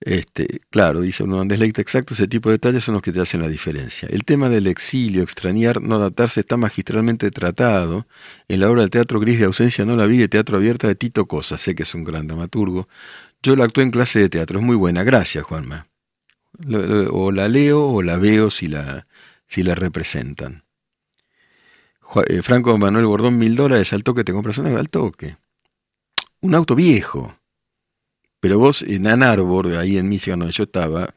[0.01, 3.41] Este, claro, dice es leído exacto, ese tipo de detalles son los que te hacen
[3.41, 4.07] la diferencia.
[4.11, 8.07] El tema del exilio, extrañar, no adaptarse está magistralmente tratado
[8.49, 10.95] en la obra del Teatro Gris de Ausencia No la vi de Teatro Abierta de
[10.95, 11.57] Tito Cosa.
[11.57, 12.87] Sé que es un gran dramaturgo.
[13.45, 15.03] Yo la actué en clase de teatro, es muy buena.
[15.03, 15.87] Gracias, Juanma.
[17.11, 19.05] O la leo o la veo si la,
[19.47, 20.65] si la representan.
[22.27, 25.37] Eh, Franco Manuel Bordón, mil dólares al toque, te compras un al toque.
[26.41, 27.39] Un auto viejo.
[28.41, 31.15] Pero vos en Ann Arbor, ahí en Michigan donde yo estaba,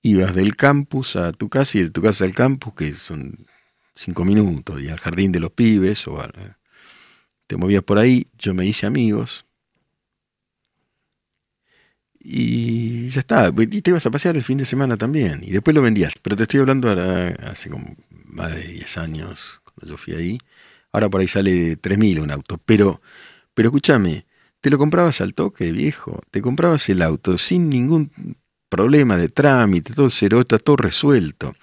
[0.00, 3.46] ibas del campus a tu casa y de tu casa al campus, que son
[3.94, 6.18] cinco minutos, y al jardín de los pibes, o
[7.46, 9.46] te movías por ahí, yo me hice amigos.
[12.28, 15.76] Y ya está, y te ibas a pasear el fin de semana también, y después
[15.76, 19.96] lo vendías, pero te estoy hablando ahora, hace como más de 10 años, cuando yo
[19.96, 20.38] fui ahí.
[20.90, 22.58] Ahora por ahí sale 3.000 un auto.
[22.64, 23.00] Pero,
[23.54, 24.26] pero escúchame,
[24.60, 26.20] te lo comprabas al toque, viejo.
[26.32, 28.10] Te comprabas el auto sin ningún
[28.68, 31.54] problema de trámite, todo cero, está todo resuelto.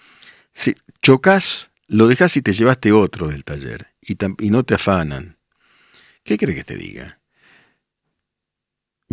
[0.54, 3.88] Si chocas, lo dejas y te llevaste otro del taller.
[4.02, 5.38] Y, y no te afanan.
[6.24, 7.20] ¿Qué crees que te diga?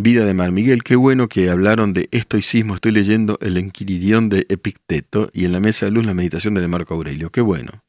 [0.03, 2.75] Vida de Mar Miguel, qué bueno que hablaron de estoicismo.
[2.75, 6.67] Estoy leyendo el Enquiridión de Epicteto y en la mesa de luz la meditación de
[6.67, 7.31] Marco Aurelio.
[7.31, 7.85] Qué bueno,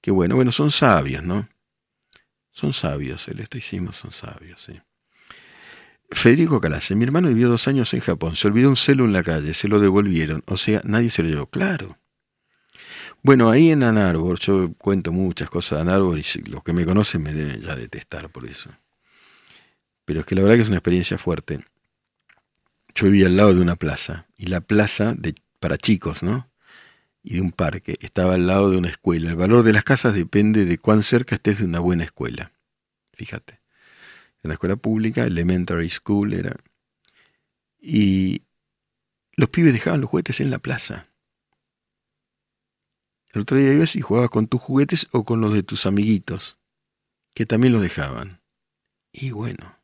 [0.00, 0.34] qué bueno.
[0.34, 1.46] Bueno, son sabios, ¿no?
[2.50, 4.80] Son sabios, el estoicismo son sabios, sí.
[6.10, 9.22] Federico Calase, mi hermano vivió dos años en Japón, se olvidó un celo en la
[9.22, 11.46] calle, se lo devolvieron, o sea, nadie se lo llevó.
[11.46, 11.98] Claro.
[13.22, 17.22] Bueno, ahí en Ann yo cuento muchas cosas de Ann y los que me conocen
[17.22, 18.70] me deben ya detestar por eso
[20.04, 21.64] pero es que la verdad que es una experiencia fuerte.
[22.94, 26.48] Yo vivía al lado de una plaza, y la plaza de, para chicos, ¿no?
[27.22, 29.30] Y de un parque, estaba al lado de una escuela.
[29.30, 32.52] El valor de las casas depende de cuán cerca estés de una buena escuela.
[33.14, 33.60] Fíjate.
[34.42, 36.54] En la escuela pública, elementary school era.
[37.80, 38.42] Y
[39.36, 41.08] los pibes dejaban los juguetes en la plaza.
[43.32, 46.56] El otro día ibas y jugabas con tus juguetes o con los de tus amiguitos,
[47.34, 48.40] que también los dejaban.
[49.12, 49.76] Y bueno,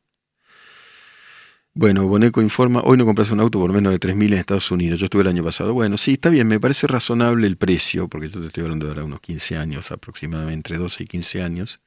[1.73, 4.99] bueno, Boneco informa, hoy no compras un auto por menos de 3.000 en Estados Unidos.
[4.99, 5.73] Yo estuve el año pasado.
[5.73, 8.91] Bueno, sí, está bien, me parece razonable el precio, porque yo te estoy hablando de
[8.91, 11.81] ahora unos 15 años, aproximadamente entre 12 y 15 años.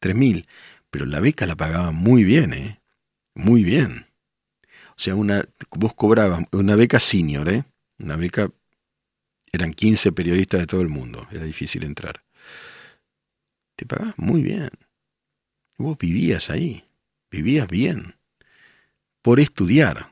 [0.00, 0.46] 3.000.
[0.90, 2.80] Pero la beca la pagaban muy bien, ¿eh?
[3.34, 4.06] Muy bien.
[4.90, 7.64] O sea, una, vos cobrabas una beca senior, ¿eh?
[7.98, 8.50] Una beca,
[9.50, 12.22] eran 15 periodistas de todo el mundo, era difícil entrar.
[13.76, 14.70] Te pagaban muy bien.
[15.78, 16.84] Vos vivías ahí,
[17.30, 18.14] vivías bien
[19.24, 20.10] por estudiar.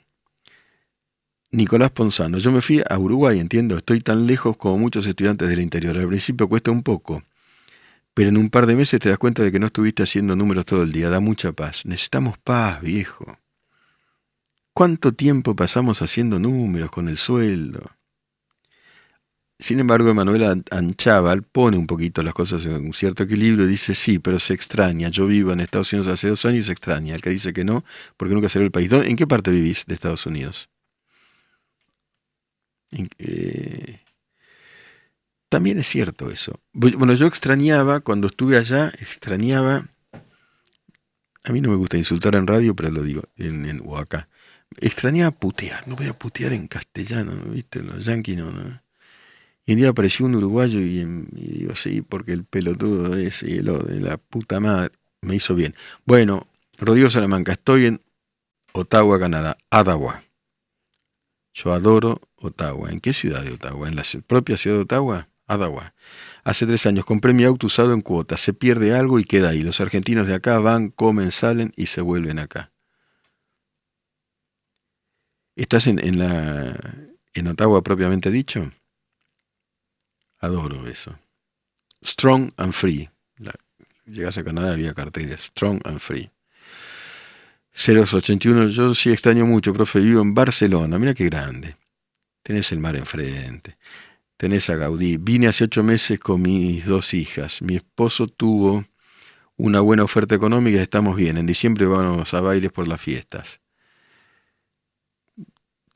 [1.50, 5.60] Nicolás Ponzano, yo me fui a Uruguay, entiendo, estoy tan lejos como muchos estudiantes del
[5.60, 5.98] interior.
[5.98, 7.22] Al principio cuesta un poco,
[8.14, 10.64] pero en un par de meses te das cuenta de que no estuviste haciendo números
[10.64, 11.84] todo el día, da mucha paz.
[11.84, 13.36] Necesitamos paz, viejo.
[14.72, 17.90] ¿Cuánto tiempo pasamos haciendo números con el sueldo?
[19.62, 23.94] Sin embargo, Emanuel Anchaval pone un poquito las cosas en un cierto equilibrio y dice,
[23.94, 25.08] sí, pero se extraña.
[25.08, 27.14] Yo vivo en Estados Unidos hace dos años y se extraña.
[27.14, 27.84] El que dice que no,
[28.16, 28.90] porque nunca salió el país.
[28.90, 30.68] ¿En qué parte vivís de Estados Unidos?
[35.48, 36.58] También es cierto eso.
[36.72, 39.86] Bueno, yo extrañaba, cuando estuve allá, extrañaba...
[41.44, 44.28] A mí no me gusta insultar en radio, pero lo digo, en, en o acá.
[44.80, 47.80] Extrañaba putear, no voy a putear en castellano, ¿viste?
[47.80, 48.81] Los yanquis no, no
[49.64, 54.00] y un día apareció un uruguayo y, digo, sí, porque el pelotudo ese y de
[54.00, 55.74] la puta madre me hizo bien.
[56.04, 56.48] Bueno,
[56.78, 58.00] Rodrigo Salamanca, estoy en
[58.72, 60.24] Ottawa, Canadá, Ottawa.
[61.54, 62.90] Yo adoro Ottawa.
[62.90, 63.88] ¿En qué ciudad de Ottawa?
[63.88, 65.28] ¿En la propia ciudad de Ottawa?
[65.46, 65.94] Ottawa.
[66.44, 68.36] Hace tres años compré mi auto usado en cuota.
[68.36, 69.62] Se pierde algo y queda ahí.
[69.62, 72.72] Los argentinos de acá van, comen, salen y se vuelven acá.
[75.54, 76.80] ¿Estás en, en la
[77.34, 78.72] en Ottawa propiamente dicho?
[80.42, 81.16] Adoro eso.
[82.04, 83.08] Strong and Free.
[84.04, 85.40] llegas a Canadá había carteles.
[85.40, 86.30] Strong and Free.
[87.74, 90.98] 081, yo sí extraño mucho, profe, vivo en Barcelona.
[90.98, 91.76] Mira qué grande.
[92.42, 93.78] Tenés el mar enfrente.
[94.36, 95.16] Tenés a Gaudí.
[95.16, 97.62] Vine hace ocho meses con mis dos hijas.
[97.62, 98.84] Mi esposo tuvo
[99.56, 101.38] una buena oferta económica y estamos bien.
[101.38, 103.61] En diciembre vamos a bailes por las fiestas.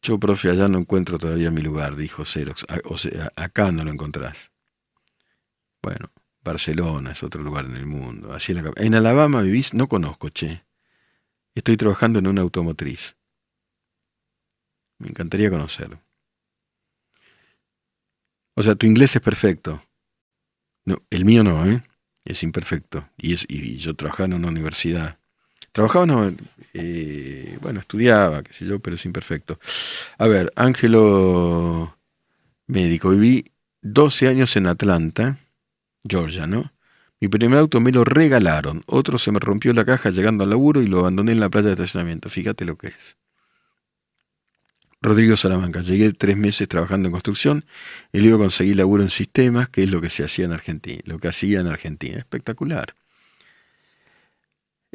[0.07, 2.65] Yo, profe, allá no encuentro todavía mi lugar, dijo Xerox.
[3.35, 4.53] Acá no lo encontrás.
[5.83, 6.13] Bueno,
[6.45, 8.37] Barcelona es otro lugar en el mundo.
[8.77, 10.63] En, Alabama vivís, no conozco, che.
[11.57, 13.17] Estoy trabajando en una automotriz.
[14.99, 15.99] Me encantaría conocer.
[18.55, 19.83] O sea, tu inglés es perfecto.
[20.85, 21.83] No, el mío no, ¿eh?
[22.25, 23.11] Es imperfecto.
[23.17, 25.19] Y, es, y yo trabajaba en una universidad.
[25.77, 26.35] Trabajaba, no,
[26.73, 29.59] eh, bueno, estudiaba, qué sé yo, pero es imperfecto.
[30.17, 31.95] A ver, Ángelo
[32.67, 33.11] médico.
[33.11, 35.37] Viví 12 años en Atlanta,
[36.03, 36.73] Georgia, ¿no?
[37.21, 38.85] Mi primer auto me lo regalaron.
[38.87, 41.67] Otro se me rompió la caja llegando al laburo y lo abandoné en la playa
[41.67, 42.31] de estacionamiento.
[42.31, 43.19] Fíjate lo que es.
[45.03, 45.83] Rodrigo Salamanca.
[45.83, 47.67] Llegué tres meses trabajando en construcción
[48.15, 51.19] y luego conseguí laburo en sistemas, que es lo que se hacía en Argentina, lo
[51.19, 52.17] que hacía en Argentina.
[52.17, 52.95] Espectacular.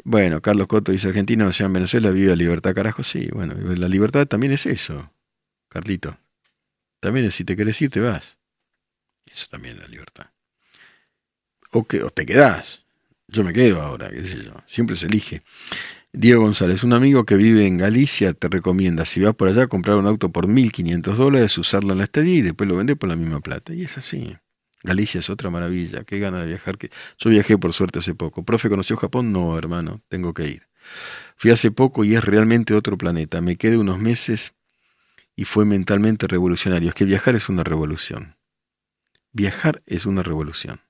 [0.04, 3.02] Bueno, Carlos Coto dice, Argentina, o sea, en Venezuela vive la libertad, carajo.
[3.02, 5.12] Sí, bueno, la libertad también es eso,
[5.68, 6.18] Carlito.
[7.00, 8.38] También es si te querés ir, te vas.
[9.26, 10.26] Eso también es la libertad.
[11.70, 12.82] O, que, o te quedás.
[13.28, 14.52] Yo me quedo ahora, qué sé yo.
[14.66, 15.42] Siempre se elige.
[16.12, 19.96] Diego González, un amigo que vive en Galicia te recomienda, si vas por allá, comprar
[19.96, 23.16] un auto por 1.500 dólares, usarlo en la estadía y después lo vender por la
[23.16, 23.72] misma plata.
[23.72, 24.36] Y es así.
[24.82, 26.04] Galicia es otra maravilla.
[26.04, 26.78] Qué gana de viajar.
[26.78, 26.90] Que...
[27.18, 28.44] Yo viajé por suerte hace poco.
[28.44, 29.32] ¿Profe conoció Japón?
[29.32, 30.00] No, hermano.
[30.08, 30.68] Tengo que ir.
[31.36, 33.40] Fui hace poco y es realmente otro planeta.
[33.40, 34.54] Me quedé unos meses
[35.36, 36.88] y fue mentalmente revolucionario.
[36.88, 38.36] Es que viajar es una revolución.
[39.32, 40.80] Viajar es una revolución.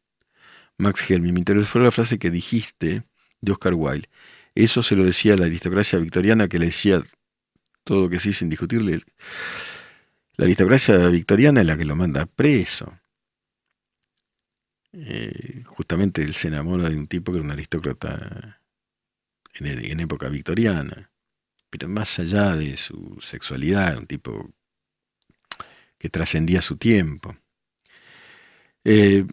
[0.79, 3.05] Max Helmy, me interesó la frase que dijiste
[3.41, 4.09] de Oscar Wilde.
[4.55, 7.03] Eso se lo decía a la aristocracia victoriana que le decía
[7.85, 9.03] todo que sí sin discutirle.
[10.37, 12.99] La aristocracia victoriana es la que lo manda preso.
[14.93, 18.61] Eh, justamente él se enamora de un tipo que era un aristócrata
[19.55, 21.11] en, en, época victoriana,
[21.71, 24.51] pero más allá de su sexualidad, un tipo
[25.99, 27.37] que trascendía su tiempo.
[28.85, 29.25] Eh,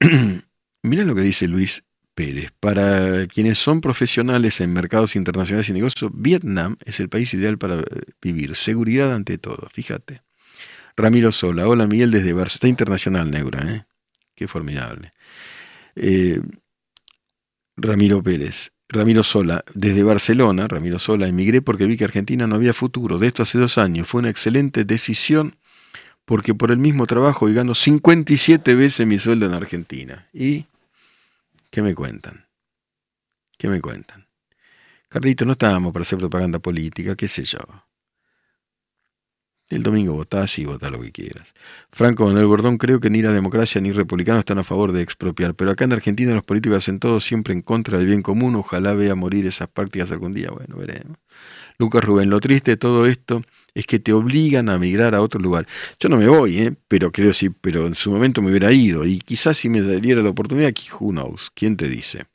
[0.82, 2.50] mira lo que dice Luis Pérez.
[2.58, 7.82] Para quienes son profesionales en mercados internacionales y negocios, Vietnam es el país ideal para
[8.22, 8.56] vivir.
[8.56, 10.22] Seguridad ante todo, fíjate.
[10.96, 12.54] Ramiro Sola, hola Miguel desde Barcelona.
[12.54, 13.86] Está internacional, Neura, ¿eh?
[14.34, 15.12] Qué formidable.
[15.96, 16.40] Eh,
[17.76, 18.70] Ramiro Pérez.
[18.88, 23.18] Ramiro Sola, desde Barcelona, Ramiro Sola, emigré porque vi que Argentina no había futuro.
[23.18, 24.06] De esto hace dos años.
[24.06, 25.56] Fue una excelente decisión
[26.24, 30.28] porque por el mismo trabajo hoy gano 57 veces mi sueldo en Argentina.
[30.32, 30.66] ¿Y
[31.70, 32.44] qué me cuentan?
[33.58, 34.26] ¿Qué me cuentan?
[35.08, 37.58] Carlito, no estábamos para hacer propaganda política, qué sé yo.
[39.70, 41.54] El domingo votás y votá lo que quieras.
[41.90, 45.54] Franco Manuel Gordón, creo que ni la democracia ni republicanos están a favor de expropiar,
[45.54, 48.92] pero acá en Argentina los políticos hacen todo siempre en contra del bien común, ojalá
[48.92, 51.16] vea morir esas prácticas algún día, bueno, veremos.
[51.78, 53.40] Lucas Rubén, lo triste de todo esto
[53.72, 55.66] es que te obligan a migrar a otro lugar.
[55.98, 56.76] Yo no me voy, ¿eh?
[56.86, 60.22] pero creo sí, pero en su momento me hubiera ido, y quizás si me diera
[60.22, 62.26] la oportunidad, who knows, ¿quién te dice?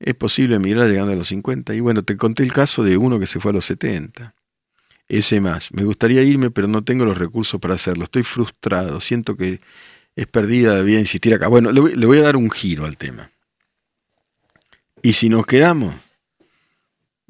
[0.00, 3.20] Es posible emigrar llegando a los 50, y bueno, te conté el caso de uno
[3.20, 4.34] que se fue a los 70
[5.08, 5.72] ese más.
[5.72, 8.04] Me gustaría irme, pero no tengo los recursos para hacerlo.
[8.04, 9.60] Estoy frustrado, siento que
[10.14, 11.48] es perdida, debía insistir acá.
[11.48, 13.30] Bueno, le voy, a dar un giro al tema.
[15.02, 15.94] Y si nos quedamos,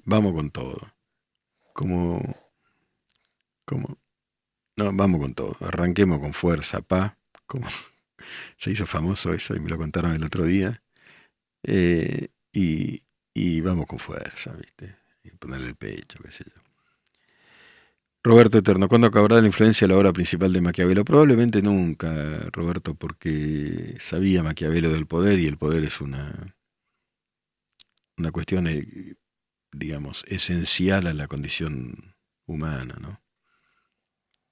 [0.05, 0.93] vamos con todo.
[1.73, 2.35] Como,
[3.65, 3.99] como,
[4.77, 5.57] no, vamos con todo.
[5.61, 7.17] Arranquemos con fuerza, pa.
[7.47, 7.69] Como
[8.59, 10.83] se hizo famoso eso y me lo contaron el otro día.
[11.63, 13.03] Eh, y,
[13.35, 14.97] y vamos con fuerza, ¿viste?
[15.23, 16.58] Y ponerle el pecho, qué sé yo.
[18.23, 21.05] Roberto Eterno, ¿cuándo acabará la influencia de la obra principal de Maquiavelo?
[21.05, 26.57] Probablemente nunca, Roberto, porque sabía Maquiavelo del poder y el poder es una,
[28.17, 29.15] una cuestión, eh,
[29.73, 33.23] digamos, esencial a la condición humana, ¿no?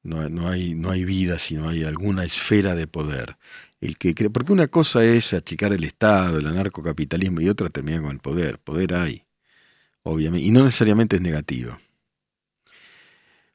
[0.03, 3.37] No, no, hay, no hay vida si no hay alguna esfera de poder.
[3.81, 8.01] El que cree, porque una cosa es achicar el Estado, el anarcocapitalismo, y otra termina
[8.01, 8.61] con el poder.
[8.61, 9.27] Poder hay,
[10.05, 11.79] obviamente, y no necesariamente es negativo.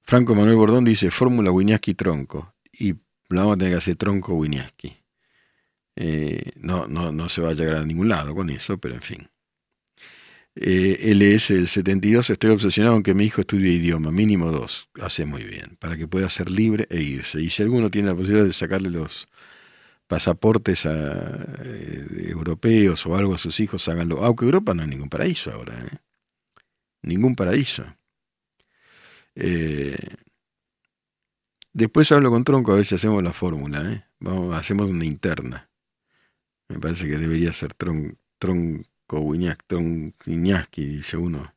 [0.04, 2.54] Franco Manuel Bordón dice fórmula Winiaski tronco.
[2.72, 2.94] Y
[3.30, 4.98] la vamos a tener que hacer tronco Winiaski.
[5.96, 9.02] Eh, no, no, no se va a llegar a ningún lado con eso, pero en
[9.02, 9.30] fin.
[10.56, 15.26] Eh, LS el 72, estoy obsesionado con que mi hijo estudie idioma, mínimo dos, hace
[15.26, 17.42] muy bien, para que pueda ser libre e irse.
[17.42, 19.30] Y si alguno tiene la posibilidad de sacarle los
[20.08, 24.26] pasaportes a, eh, europeos o algo a sus hijos, háganlo.
[24.26, 25.86] Aunque Europa no es ningún paraíso ahora,
[27.02, 27.86] ningún paraíso.
[29.36, 29.98] Eh,
[31.74, 33.92] después hablo con Tronco a ver si hacemos la fórmula.
[33.92, 34.06] ¿eh?
[34.20, 35.70] Vamos, hacemos una interna.
[36.70, 38.86] Me parece que debería ser Tronco
[39.20, 41.54] Wiñaski, dice uno.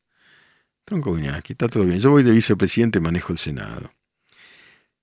[0.84, 2.00] Tronco Wiñaski, está todo bien.
[2.00, 3.92] Yo voy de vicepresidente, manejo el Senado.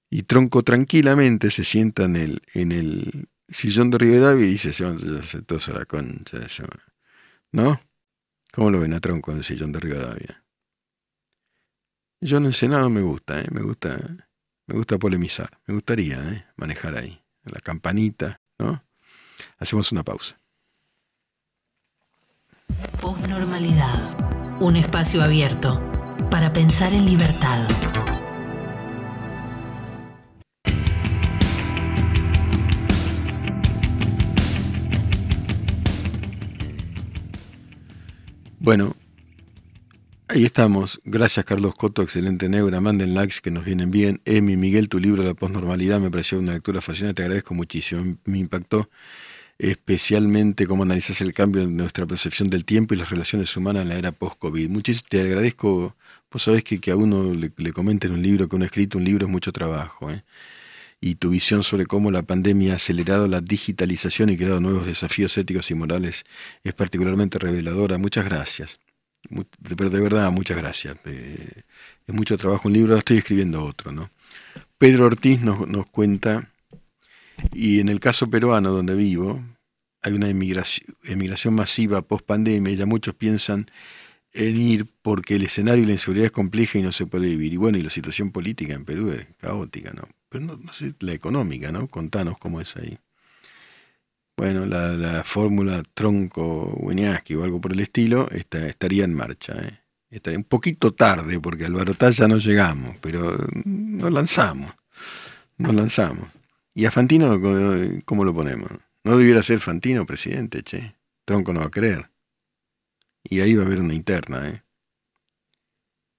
[0.10, 4.84] Y Tronco tranquilamente se sienta en el, en el sillón de Rivadavia y dice, se
[4.84, 6.40] van a la concha.
[7.54, 7.82] ¿No?
[8.52, 10.41] ¿Cómo lo ven a Tronco en el sillón de Rivadavia?
[12.24, 13.48] Yo en el Senado me gusta, ¿eh?
[13.50, 13.98] me gusta,
[14.68, 16.46] me gusta polemizar, me gustaría ¿eh?
[16.56, 18.84] manejar ahí, la campanita, ¿no?
[19.58, 20.38] Hacemos una pausa.
[23.02, 25.82] Postnormalidad, un espacio abierto
[26.30, 27.68] para pensar en libertad.
[38.60, 38.96] Bueno,
[40.34, 41.02] Ahí estamos.
[41.04, 42.02] Gracias, Carlos Coto.
[42.02, 42.80] Excelente neura.
[42.80, 44.22] Manden likes que nos vienen bien.
[44.24, 47.16] Emi, Miguel, tu libro La Postnormalidad me pareció una lectura fascinante.
[47.16, 48.18] Te agradezco muchísimo.
[48.24, 48.90] Me impactó
[49.60, 53.90] especialmente cómo analizas el cambio en nuestra percepción del tiempo y las relaciones humanas en
[53.90, 54.70] la era post-COVID.
[55.10, 55.98] Te agradezco.
[56.32, 58.98] Vos sabés que, que a uno le, le, comenten un libro, que uno ha escrito
[58.98, 60.12] un libro es mucho trabajo.
[60.12, 60.24] ¿eh?
[61.02, 65.38] Y tu visión sobre cómo la pandemia ha acelerado la digitalización y creado nuevos desafíos
[65.38, 66.24] éticos y morales
[66.64, 67.98] es particularmente reveladora.
[67.98, 68.80] Muchas gracias.
[69.78, 70.98] Pero de verdad, muchas gracias.
[71.06, 71.64] Eh,
[72.08, 73.92] es mucho trabajo un libro, estoy escribiendo otro.
[73.92, 74.10] ¿no?
[74.78, 76.50] Pedro Ortiz nos, nos cuenta,
[77.54, 79.44] y en el caso peruano donde vivo,
[80.02, 83.70] hay una emigración, emigración masiva post pandemia, ya muchos piensan
[84.34, 87.54] en ir porque el escenario y la inseguridad es compleja y no se puede vivir.
[87.54, 90.08] Y bueno, y la situación política en Perú es caótica, ¿no?
[90.30, 91.88] Pero no, no sé, la económica, ¿no?
[91.88, 92.98] Contanos cómo es ahí.
[94.42, 99.54] Bueno, la, fórmula tronco Winiaski o algo por el estilo estaría en marcha.
[99.54, 99.84] ¿eh?
[100.10, 104.74] Estaría un poquito tarde porque al Barotal ya no llegamos, pero nos lanzamos.
[105.60, 106.28] Nos lanzamos.
[106.74, 107.40] ¿Y a Fantino
[108.04, 108.72] cómo lo ponemos?
[109.04, 110.96] No debiera ser Fantino presidente, che.
[111.24, 112.10] Tronco no va a creer.
[113.22, 114.64] Y ahí va a haber una interna, ¿eh?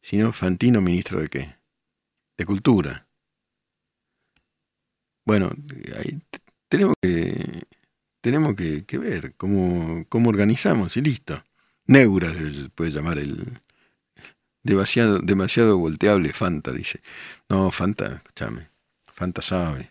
[0.01, 1.57] Si no, Fantino ministro de qué?
[2.39, 3.05] De Cultura.
[5.25, 5.51] Bueno,
[5.97, 6.23] ahí
[6.69, 7.67] tenemos que
[8.23, 11.45] tenemos que, ver cómo, cómo, organizamos y listo.
[11.87, 13.61] Neura se puede llamar el
[14.63, 17.03] demasiado, demasiado volteable Fanta, dice.
[17.49, 18.69] No, Fanta, escúchame,
[19.13, 19.91] Fanta sabe.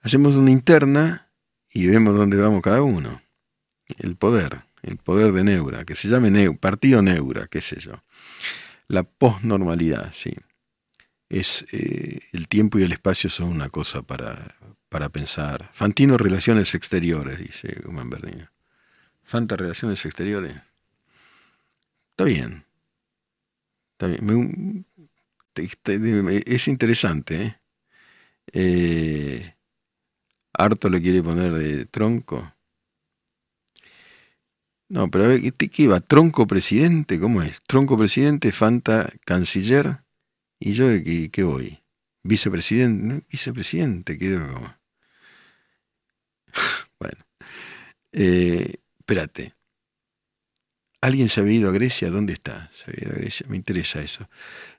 [0.00, 1.28] Hacemos una interna
[1.70, 3.20] y vemos dónde vamos cada uno.
[3.98, 8.02] El poder, el poder de Neura, que se llame Neu, Partido Neura, qué sé yo.
[8.88, 10.34] La posnormalidad, sí.
[11.28, 14.56] Es eh, el tiempo y el espacio son una cosa para,
[14.90, 15.70] para pensar.
[15.72, 18.50] Fantino Relaciones Exteriores, dice Guzmán Bernino.
[19.22, 20.56] Fanta Relaciones Exteriores.
[22.10, 22.64] Está bien.
[23.92, 24.84] Está bien.
[26.46, 27.42] es interesante.
[27.42, 27.56] ¿eh?
[28.52, 29.54] ¿eh?
[30.52, 32.52] Harto le quiere poner de tronco.
[34.88, 36.00] No, pero a ver, ¿qué iba?
[36.00, 37.20] ¿Tronco presidente?
[37.20, 37.60] ¿Cómo es?
[37.60, 40.02] ¿Tronco presidente, Fanta canciller?
[40.58, 41.78] ¿Y yo de qué, qué voy?
[42.24, 43.24] ¿Vicepresidente?
[43.30, 44.18] ¿Vicepresidente?
[44.18, 44.79] ¿Qué como?
[46.98, 47.18] bueno,
[48.12, 49.52] eh, espérate.
[51.02, 52.10] ¿Alguien se había ido a Grecia?
[52.10, 52.70] ¿Dónde está?
[52.74, 53.46] ¿Se había a Grecia?
[53.48, 54.28] Me interesa eso.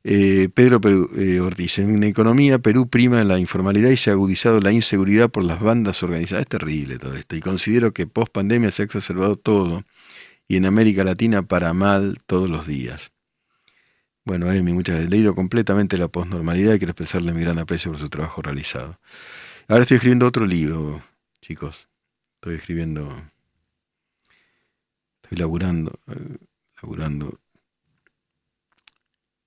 [0.03, 0.80] Eh, Pedro
[1.17, 5.43] eh, Ortiz, en economía Perú prima la informalidad y se ha agudizado la inseguridad por
[5.43, 6.43] las bandas organizadas.
[6.43, 7.36] Es terrible todo esto.
[7.36, 9.84] Y considero que post pandemia se ha exacerbado todo
[10.47, 13.11] y en América Latina para mal todos los días.
[14.24, 15.09] Bueno, Emi, muchas gracias.
[15.09, 18.99] Leído completamente la postnormalidad y quiero expresarle mi gran aprecio por su trabajo realizado.
[19.67, 21.01] Ahora estoy escribiendo otro libro,
[21.42, 21.89] chicos.
[22.36, 23.24] Estoy escribiendo,
[25.22, 26.38] estoy laburando, eh,
[26.82, 27.39] laburando,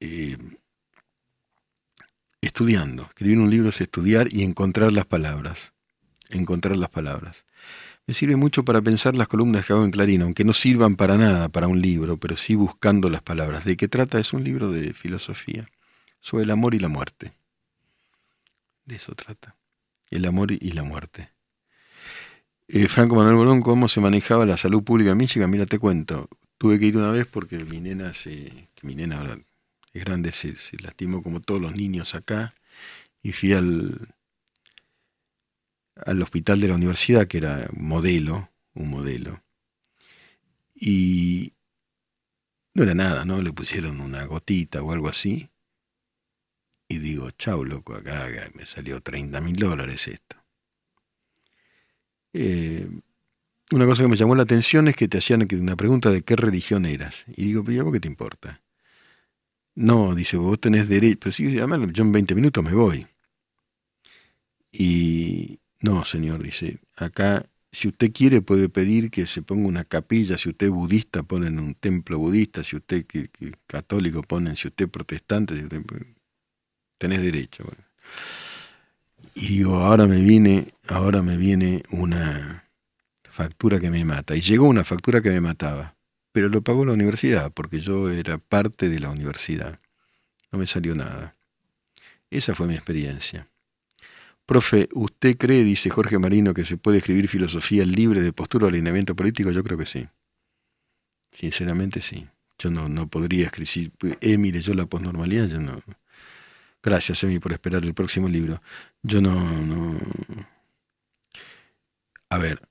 [0.00, 0.36] eh,
[2.40, 3.04] estudiando.
[3.04, 5.72] Escribir un libro es estudiar y encontrar las palabras.
[6.28, 7.46] Encontrar las palabras.
[8.06, 11.16] Me sirve mucho para pensar las columnas que hago en Clarín, aunque no sirvan para
[11.16, 13.64] nada para un libro, pero sí buscando las palabras.
[13.64, 14.18] ¿De qué trata?
[14.18, 15.68] Es un libro de filosofía
[16.20, 17.32] sobre el amor y la muerte.
[18.84, 19.56] De eso trata.
[20.10, 21.33] El amor y la muerte.
[22.68, 25.50] Eh, Franco Manuel Bolón, ¿cómo se manejaba la salud pública en Michigan?
[25.50, 26.28] Mira, te cuento.
[26.58, 29.38] Tuve que ir una vez porque mi nena, se, que mi nena ahora
[29.92, 32.54] es grande, se, lastimó como todos los niños acá.
[33.22, 34.08] Y fui al,
[35.96, 39.42] al hospital de la universidad, que era modelo, un modelo.
[40.74, 41.52] Y
[42.74, 43.42] no era nada, ¿no?
[43.42, 45.50] Le pusieron una gotita o algo así.
[46.88, 50.43] Y digo, chau, loco, acá me salió 30 mil dólares esto.
[52.34, 52.86] Eh,
[53.70, 56.36] una cosa que me llamó la atención es que te hacían una pregunta de qué
[56.36, 57.24] religión eras.
[57.28, 58.60] Y digo, pero ¿y qué te importa?
[59.74, 61.18] No, dice, vos tenés derecho.
[61.20, 61.64] Pero sí, yo
[62.04, 63.06] en 20 minutos me voy.
[64.70, 70.38] Y no, señor, dice, acá si usted quiere puede pedir que se ponga una capilla,
[70.38, 73.30] si usted es budista ponen un templo budista, si usted que,
[73.66, 75.82] católico ponen, si usted es protestante, si usted,
[76.98, 77.64] tenés derecho.
[79.34, 82.70] Y digo, ahora me viene, ahora me viene una
[83.24, 84.36] factura que me mata.
[84.36, 85.96] Y llegó una factura que me mataba,
[86.30, 89.80] pero lo pagó la universidad, porque yo era parte de la universidad.
[90.52, 91.34] No me salió nada.
[92.30, 93.48] Esa fue mi experiencia.
[94.46, 98.68] Profe, ¿usted cree, dice Jorge Marino, que se puede escribir filosofía libre de postura o
[98.68, 99.50] alineamiento político?
[99.50, 100.06] Yo creo que sí.
[101.32, 102.28] Sinceramente sí.
[102.58, 105.82] Yo no, no podría escribir, eh, mire, yo la posnormalidad, yo no.
[106.82, 108.60] Gracias, Emi, por esperar el próximo libro.
[109.04, 109.98] Yo no.
[112.28, 112.68] A ver,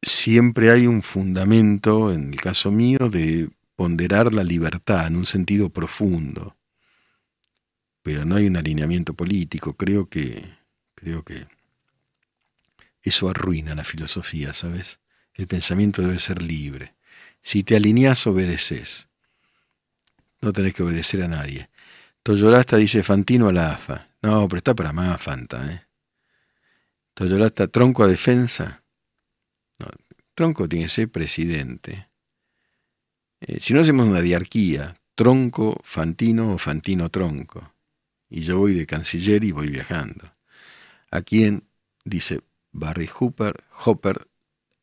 [0.00, 5.68] siempre hay un fundamento, en el caso mío, de ponderar la libertad en un sentido
[5.68, 6.56] profundo.
[8.02, 9.74] Pero no hay un alineamiento político.
[9.74, 10.64] Creo que
[11.04, 11.46] Creo que
[13.02, 15.00] eso arruina la filosofía, ¿sabes?
[15.34, 16.94] El pensamiento debe ser libre.
[17.42, 19.08] Si te alineas, obedeces.
[20.40, 21.68] No tenés que obedecer a nadie.
[22.22, 24.08] Toyorasta dice Fantino a la AFA.
[24.24, 25.82] No, pero está para más Fanta, ¿eh?
[27.12, 28.82] Toyorasta, tronco a defensa.
[30.34, 32.08] Tronco tiene que ser presidente.
[33.40, 37.74] Eh, si no hacemos una diarquía, tronco, Fantino o Fantino tronco.
[38.30, 40.32] Y yo voy de canciller y voy viajando
[41.10, 41.68] a quien,
[42.04, 42.40] dice
[42.72, 44.26] Barry Hooper, Hopper,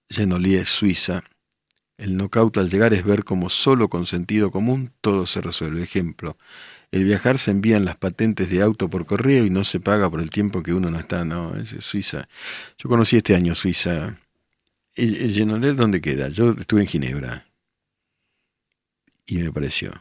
[0.08, 1.24] Genolier, Suiza,
[1.98, 5.84] el knockout al llegar es ver cómo solo con sentido común todo se resuelve.
[5.84, 6.38] Ejemplo,
[6.92, 10.20] el viajar se envían las patentes de auto por correo y no se paga por
[10.20, 11.24] el tiempo que uno no está.
[11.24, 12.28] No, es Suiza.
[12.78, 14.18] Yo conocí este año Suiza.
[14.96, 16.28] ¿El, Genolier dónde queda?
[16.30, 17.48] Yo estuve en Ginebra.
[19.26, 19.94] Y me pareció.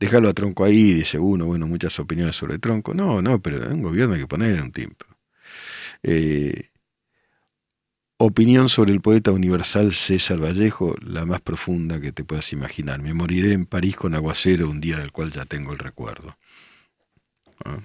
[0.00, 2.92] Déjalo a Tronco ahí, dice uno, bueno, muchas opiniones sobre Tronco.
[2.92, 5.06] No, no, pero un gobierno hay que poner un tiempo.
[6.02, 6.70] Eh,
[8.16, 13.02] opinión sobre el poeta universal César Vallejo, la más profunda que te puedas imaginar.
[13.02, 16.36] Me moriré en París con aguacero un día del cual ya tengo el recuerdo.
[17.64, 17.80] ¿Ah?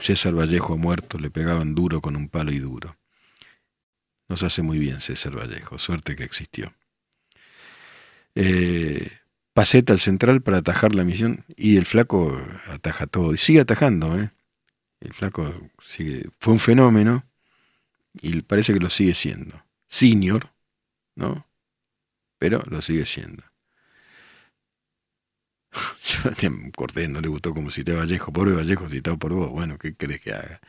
[0.00, 2.96] César Vallejo muerto, le pegaban duro con un palo y duro.
[4.28, 6.72] Nos hace muy bien César Vallejo, suerte que existió.
[8.34, 9.10] Eh,
[9.52, 14.18] Paseta al central para atajar la misión y el flaco ataja todo y sigue atajando.
[14.18, 14.30] ¿eh?
[15.00, 17.26] El flaco sigue, fue un fenómeno
[18.14, 19.62] y parece que lo sigue siendo.
[19.92, 20.50] Senior,
[21.14, 21.46] ¿no?
[22.38, 23.44] Pero lo sigue siendo.
[26.74, 29.50] Cortés no le gustó como cité Vallejo, pobre Vallejo citado por vos.
[29.50, 30.62] Bueno, ¿qué crees que haga?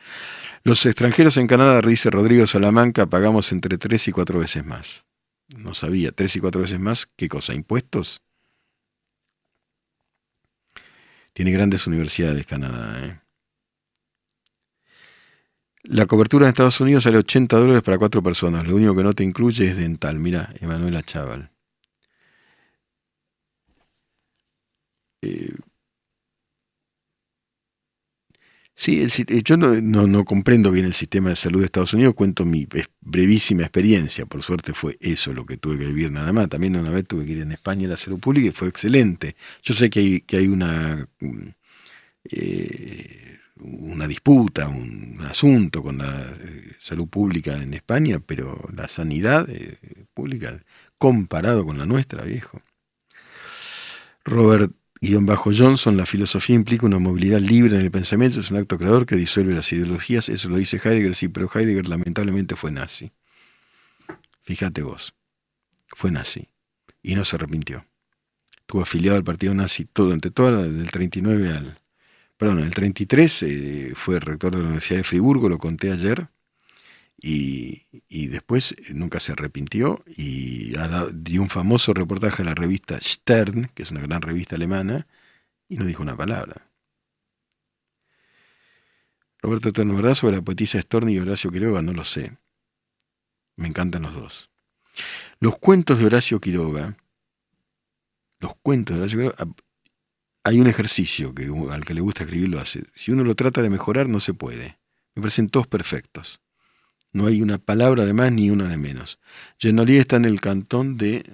[0.62, 5.04] Los extranjeros en Canadá, dice Rodrigo Salamanca, pagamos entre tres y cuatro veces más.
[5.56, 7.54] No sabía, tres y cuatro veces más, ¿qué cosa?
[7.54, 8.20] ¿Impuestos?
[11.32, 13.06] Tiene grandes universidades Canadá.
[13.06, 13.23] ¿eh?
[15.84, 18.66] La cobertura en Estados Unidos sale 80 dólares para cuatro personas.
[18.66, 20.18] Lo único que no te incluye es dental.
[20.18, 21.52] Mira, Emanuela Chaval.
[25.22, 25.54] Eh,
[28.76, 32.66] Sí, eh, yo no, comprendo bien el sistema de salud de Estados Unidos, cuento mi
[33.00, 36.90] brevísima experiencia, por suerte fue eso lo que tuve que vivir nada más, también una
[36.90, 39.36] vez tuve que ir en España a la salud pública y fue excelente.
[39.62, 41.48] Yo sé que hay, que hay una, mm,
[42.32, 43.33] eh,
[43.64, 49.48] una disputa, un, asunto con la eh, salud pública en España, pero la sanidad
[50.12, 50.60] pública
[50.98, 52.62] comparado con la nuestra, viejo.
[54.24, 58.56] Robert Guión bajo Johnson, la filosofía implica una movilidad libre en el pensamiento, es un
[58.56, 62.70] acto creador que disuelve las ideologías, eso lo dice Heidegger, sí, pero Heidegger lamentablemente fue
[62.70, 63.12] nazi.
[64.42, 65.14] Fíjate vos,
[65.88, 66.48] fue nazi
[67.02, 67.86] y no se arrepintió.
[68.60, 71.80] Estuvo afiliado al partido nazi todo, entre toda, del 39 al...
[72.44, 76.28] Perdón, en el 33 eh, fue rector de la Universidad de Friburgo, lo conté ayer,
[77.16, 77.86] y,
[78.26, 80.74] después eh, nunca se arrepintió y
[81.14, 85.06] dio un famoso reportaje a la revista Stern, que es una gran revista alemana,
[85.70, 86.70] y no dijo una palabra.
[89.40, 90.14] Roberto Eterno, ¿verdad?
[90.14, 92.36] Sobre la poetisa Storni y Horacio Quiroga, no lo sé.
[93.56, 94.50] Me encantan los dos.
[95.40, 96.94] Los cuentos de Horacio Quiroga,
[98.38, 99.54] los cuentos de Horacio Quiroga,
[100.44, 102.84] hay un ejercicio que al que le gusta escribir lo hace.
[102.94, 104.78] Si uno lo trata de mejorar, no se puede.
[105.14, 106.40] Me parecen todos perfectos.
[107.12, 109.18] No hay una palabra de más ni una de menos.
[109.58, 111.24] Genolier está en el cantón de...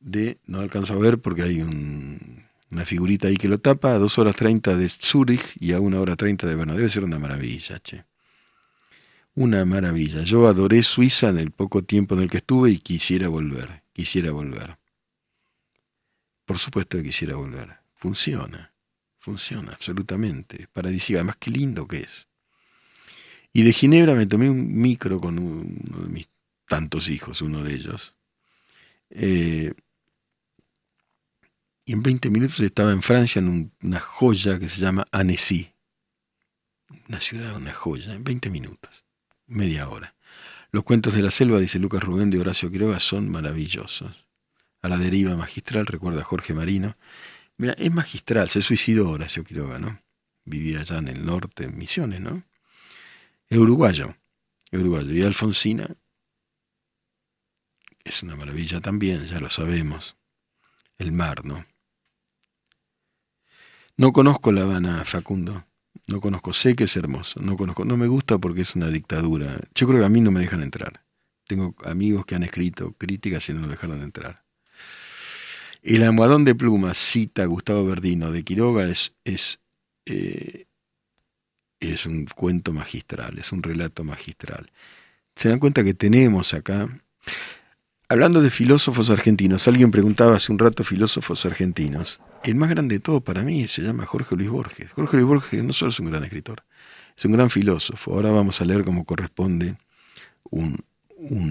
[0.00, 4.18] de no alcanzo a ver porque hay una figurita ahí que lo tapa, a 2
[4.18, 6.74] horas 30 de Zurich y a 1 hora 30 de Berna.
[6.74, 8.04] Debe ser una maravilla, che.
[9.34, 10.22] Una maravilla.
[10.22, 14.30] Yo adoré Suiza en el poco tiempo en el que estuve y quisiera volver, quisiera
[14.30, 14.78] volver.
[16.46, 17.76] Por supuesto que quisiera volver.
[17.96, 18.72] Funciona,
[19.18, 20.68] funciona absolutamente.
[20.72, 21.18] Paradisíaco.
[21.18, 22.26] Además, qué lindo que es.
[23.52, 26.28] Y de Ginebra me tomé un micro con uno de mis
[26.68, 28.14] tantos hijos, uno de ellos.
[29.10, 29.74] Eh,
[31.84, 35.72] y en 20 minutos estaba en Francia, en una joya que se llama Annecy.
[37.08, 39.04] Una ciudad, una joya, en 20 minutos,
[39.46, 40.14] media hora.
[40.70, 44.25] Los cuentos de la selva, dice Lucas Rubén de Horacio Quiroga, son maravillosos.
[44.86, 46.96] A la deriva magistral, recuerda Jorge Marino.
[47.56, 49.98] Mira, es magistral, se suicidó Horacio Quiroga, ¿no?
[50.44, 52.44] Vivía allá en el norte, en Misiones, ¿no?
[53.48, 54.14] Es uruguayo,
[54.70, 55.12] uruguayo.
[55.12, 55.88] Y Alfonsina
[58.04, 60.16] es una maravilla también, ya lo sabemos.
[60.98, 61.66] El mar, ¿no?
[63.96, 65.66] No conozco La Habana, Facundo.
[66.06, 69.58] No conozco, sé que es hermoso, no conozco, no me gusta porque es una dictadura.
[69.74, 71.04] Yo creo que a mí no me dejan entrar.
[71.48, 74.45] Tengo amigos que han escrito críticas y no lo dejaron entrar.
[75.86, 79.60] El almohadón de plumas, cita Gustavo Verdino de Quiroga, es, es,
[80.04, 80.66] eh,
[81.78, 84.72] es un cuento magistral, es un relato magistral.
[85.36, 86.88] Se dan cuenta que tenemos acá,
[88.08, 93.00] hablando de filósofos argentinos, alguien preguntaba hace un rato filósofos argentinos, el más grande de
[93.00, 94.90] todos para mí se llama Jorge Luis Borges.
[94.90, 96.64] Jorge Luis Borges no solo es un gran escritor,
[97.16, 98.12] es un gran filósofo.
[98.12, 99.76] Ahora vamos a leer como corresponde
[100.50, 100.84] un,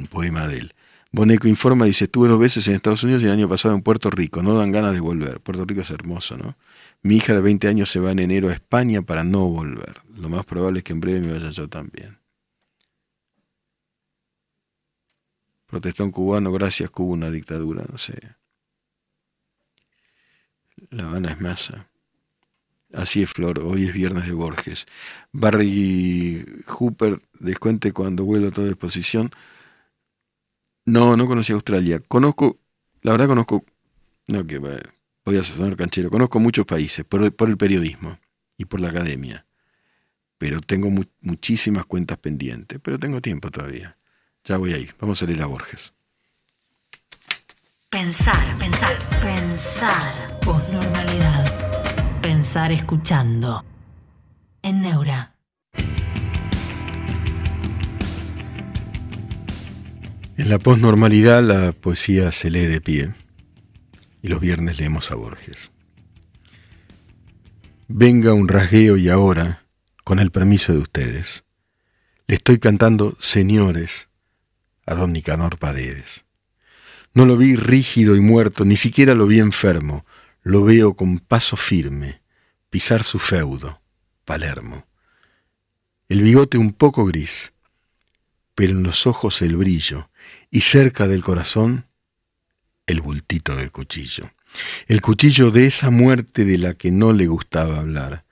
[0.10, 0.74] poema de él.
[1.16, 4.10] Boneco informa, dice, estuve dos veces en Estados Unidos y el año pasado en Puerto
[4.10, 5.40] Rico, no dan ganas de volver.
[5.40, 6.58] Puerto Rico es hermoso, ¿no?
[7.04, 10.02] Mi hija de 20 años se va en enero a España para no volver.
[10.18, 12.18] Lo más probable es que en breve me vaya yo también.
[15.68, 18.36] Protestón cubano, gracias Cuba, una dictadura, no sé.
[20.90, 21.88] La Habana es masa.
[22.92, 23.60] Así es, Flor.
[23.60, 24.86] Hoy es viernes de Borges.
[25.32, 29.32] Barry Hooper, descuente cuando vuelvo a toda exposición.
[30.86, 32.00] No, no conocí Australia.
[32.08, 32.60] Conozco,
[33.02, 33.66] la verdad conozco,
[34.28, 38.20] no que voy a sonar canchero, conozco muchos países por, el periodismo
[38.58, 39.46] y por la academia.
[40.38, 40.90] Pero tengo
[41.22, 42.80] muchísimas cuentas pendientes.
[42.84, 43.98] Pero tengo tiempo todavía.
[44.44, 44.90] Ya voy ahí.
[45.00, 45.94] Vamos a leer a Borges.
[47.90, 50.40] Pensar, pensar, pensar.
[50.42, 52.22] Posnormalidad.
[52.22, 53.64] Pensar escuchando.
[54.62, 55.35] En Neura.
[60.38, 63.16] En la posnormalidad la poesía se lee de pie
[64.22, 65.72] y los viernes leemos a Borges.
[67.88, 69.64] Venga un rasgueo y ahora,
[70.04, 71.46] con el permiso de ustedes,
[72.28, 74.10] le estoy cantando Señores
[74.86, 76.26] a don Nicanor Paredes.
[77.14, 80.06] No lo vi rígido y muerto, ni siquiera lo vi enfermo.
[80.44, 82.22] Lo veo con paso firme,
[82.70, 83.80] pisar su feudo,
[84.26, 84.86] Palermo.
[86.10, 87.54] El bigote un poco gris,
[88.54, 90.10] pero en los ojos el brillo,
[90.56, 91.86] y cerca del corazón
[92.88, 94.32] el bultito del cuchillo.
[94.88, 98.24] El cuchillo de esa muerte de la que no le gustaba hablar.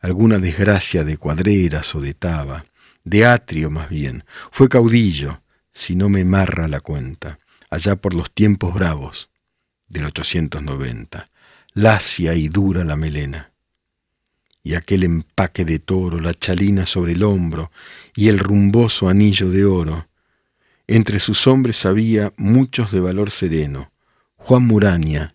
[0.00, 2.64] Alguna desgracia de cuadreras o de taba,
[3.02, 4.22] de atrio más bien.
[4.52, 5.42] Fue caudillo,
[5.72, 7.40] si no me marra la cuenta
[7.70, 9.28] allá por los tiempos bravos
[9.88, 11.28] del 890,
[11.72, 13.50] lacia y dura la melena,
[14.62, 17.72] y aquel empaque de toro, la chalina sobre el hombro
[18.14, 20.07] y el rumboso anillo de oro.
[20.90, 23.92] Entre sus hombres había muchos de valor sereno,
[24.36, 25.34] Juan Muraña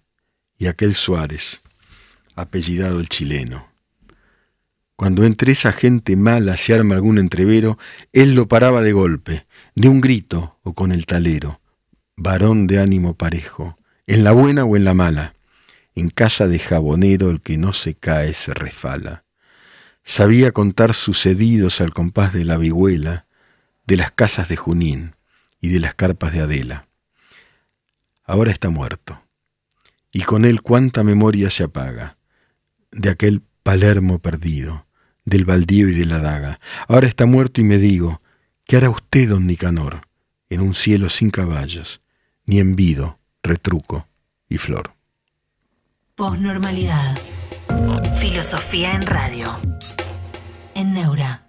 [0.57, 1.61] y aquel Suárez,
[2.35, 3.67] apellidado el chileno.
[4.95, 7.77] Cuando entre esa gente mala se arma algún entrevero,
[8.13, 9.45] él lo paraba de golpe,
[9.75, 11.61] de un grito o con el talero
[12.15, 13.77] varón de ánimo parejo,
[14.07, 15.35] en la buena o en la mala,
[15.93, 19.23] en casa de jabonero el que no se cae se refala.
[20.03, 23.27] Sabía contar sucedidos al compás de la vihuela,
[23.85, 25.13] de las casas de Junín
[25.63, 26.87] y de las carpas de Adela.
[28.23, 29.19] Ahora está muerto,
[30.11, 32.17] y con él cuánta memoria se apaga,
[32.91, 34.85] de aquel Palermo perdido,
[35.25, 36.59] del baldío y de la daga.
[36.87, 38.21] Ahora está muerto y me digo,
[38.65, 40.01] ¿qué hará usted, don Nicanor,
[40.49, 42.01] en un cielo sin caballos,
[42.45, 44.07] ni envido, retruco
[44.49, 44.93] y flor.
[46.15, 47.17] Posnormalidad.
[48.19, 49.59] Filosofía en radio.
[50.75, 51.42] En Neura.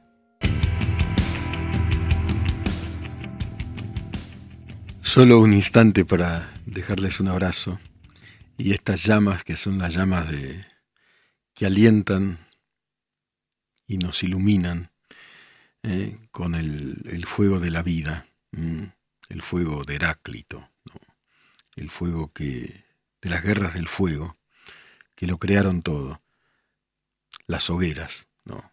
[5.05, 7.79] Solo un instante para dejarles un abrazo
[8.57, 10.67] y estas llamas que son las llamas de
[11.55, 12.49] que alientan
[13.87, 14.91] y nos iluminan
[15.83, 18.27] eh, con el, fuego de la vida,
[19.29, 20.69] el fuego de Heráclito
[21.77, 22.85] el fuego que
[23.21, 24.37] de las guerras del fuego
[25.15, 26.23] que lo crearon todo.
[27.47, 28.73] Las hogueras, no.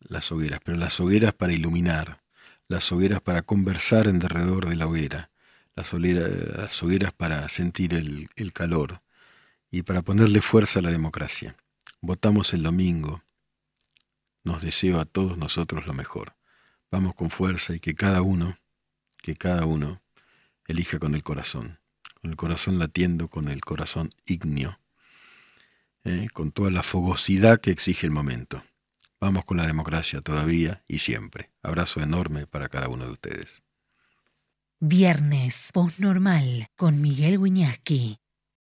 [0.00, 2.22] Las hogueras, pero las hogueras para iluminar,
[2.68, 5.30] las hogueras para conversar en derredor de la hoguera,
[5.78, 9.00] las, hogueras para sentir el, el calor
[9.70, 11.56] y para ponerle fuerza a la democracia.
[12.00, 13.22] Votamos el domingo.
[14.44, 16.34] Nos deseo a todos nosotros lo mejor.
[16.90, 18.58] Vamos con fuerza y que cada uno,
[19.18, 20.00] que cada uno
[20.66, 21.78] elija con el corazón,
[22.20, 24.80] con el corazón latiendo, con el corazón ignio,
[26.04, 28.64] eh, con toda la fogosidad que exige el momento.
[29.20, 31.50] Vamos con la democracia todavía y siempre.
[31.62, 33.67] Abrazo enorme para cada uno de ustedes.
[34.80, 38.20] Viernes, postnormal, con Miguel Wiñaski.